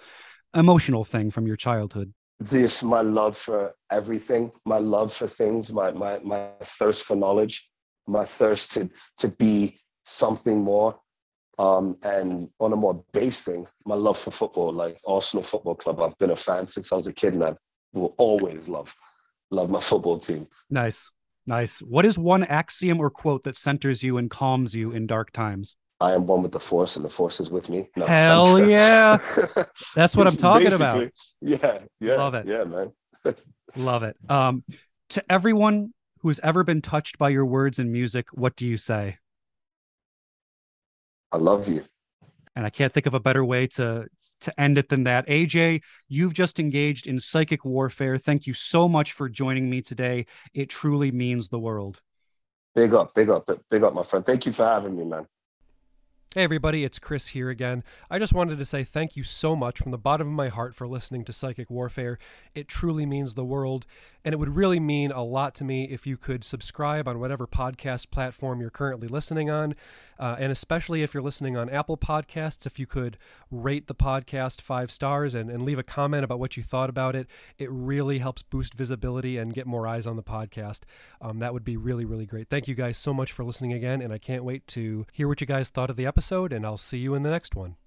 [0.55, 2.13] emotional thing from your childhood.
[2.39, 7.71] This my love for everything, my love for things, my my my thirst for knowledge,
[8.07, 10.99] my thirst to to be something more.
[11.59, 16.01] Um, and on a more base thing, my love for football, like Arsenal Football Club.
[16.01, 17.55] I've been a fan since I was a kid, and I
[17.93, 18.95] will always love
[19.51, 20.49] love my football team.
[20.71, 21.11] Nice.
[21.47, 21.81] Nice.
[21.81, 25.77] What is one axiom or quote that centers you and calms you in dark times?
[26.01, 27.89] I am one with the force and the force is with me.
[27.97, 29.19] No, Hell yeah.
[29.95, 31.11] That's what I'm talking about.
[31.41, 31.79] Yeah.
[32.01, 32.15] Yeah.
[32.17, 32.47] Love it.
[32.47, 32.93] Yeah, man.
[33.77, 34.17] Love it.
[34.29, 34.65] Um,
[35.11, 38.77] to everyone who has ever been touched by your words and music, what do you
[38.77, 39.19] say?
[41.33, 41.83] I love you.
[42.55, 44.07] And I can't think of a better way to
[44.43, 45.27] to end it than that.
[45.29, 48.19] AJ, you've just engaged in psychic warfare.
[48.19, 50.27] Thank you so much for joining me today.
[50.53, 52.03] It truly means the world.
[52.75, 54.27] Big up, big up, big up, my friend.
[54.27, 55.27] Thank you for having me, man.
[56.35, 57.85] Hey, everybody, it's Chris here again.
[58.09, 60.75] I just wanted to say thank you so much from the bottom of my heart
[60.75, 62.19] for listening to Psychic Warfare.
[62.55, 63.85] It truly means the world,
[64.25, 67.47] and it would really mean a lot to me if you could subscribe on whatever
[67.47, 69.75] podcast platform you're currently listening on,
[70.19, 73.19] uh, and especially if you're listening on Apple Podcasts, if you could
[73.51, 77.15] rate the podcast five stars and, and leave a comment about what you thought about
[77.15, 77.27] it.
[77.59, 80.81] It really helps boost visibility and get more eyes on the podcast.
[81.21, 82.49] Um, that would be really, really great.
[82.49, 85.41] Thank you guys so much for listening again, and I can't wait to hear what
[85.41, 87.82] you guys thought of the episode episode, and I'll see you in the next one.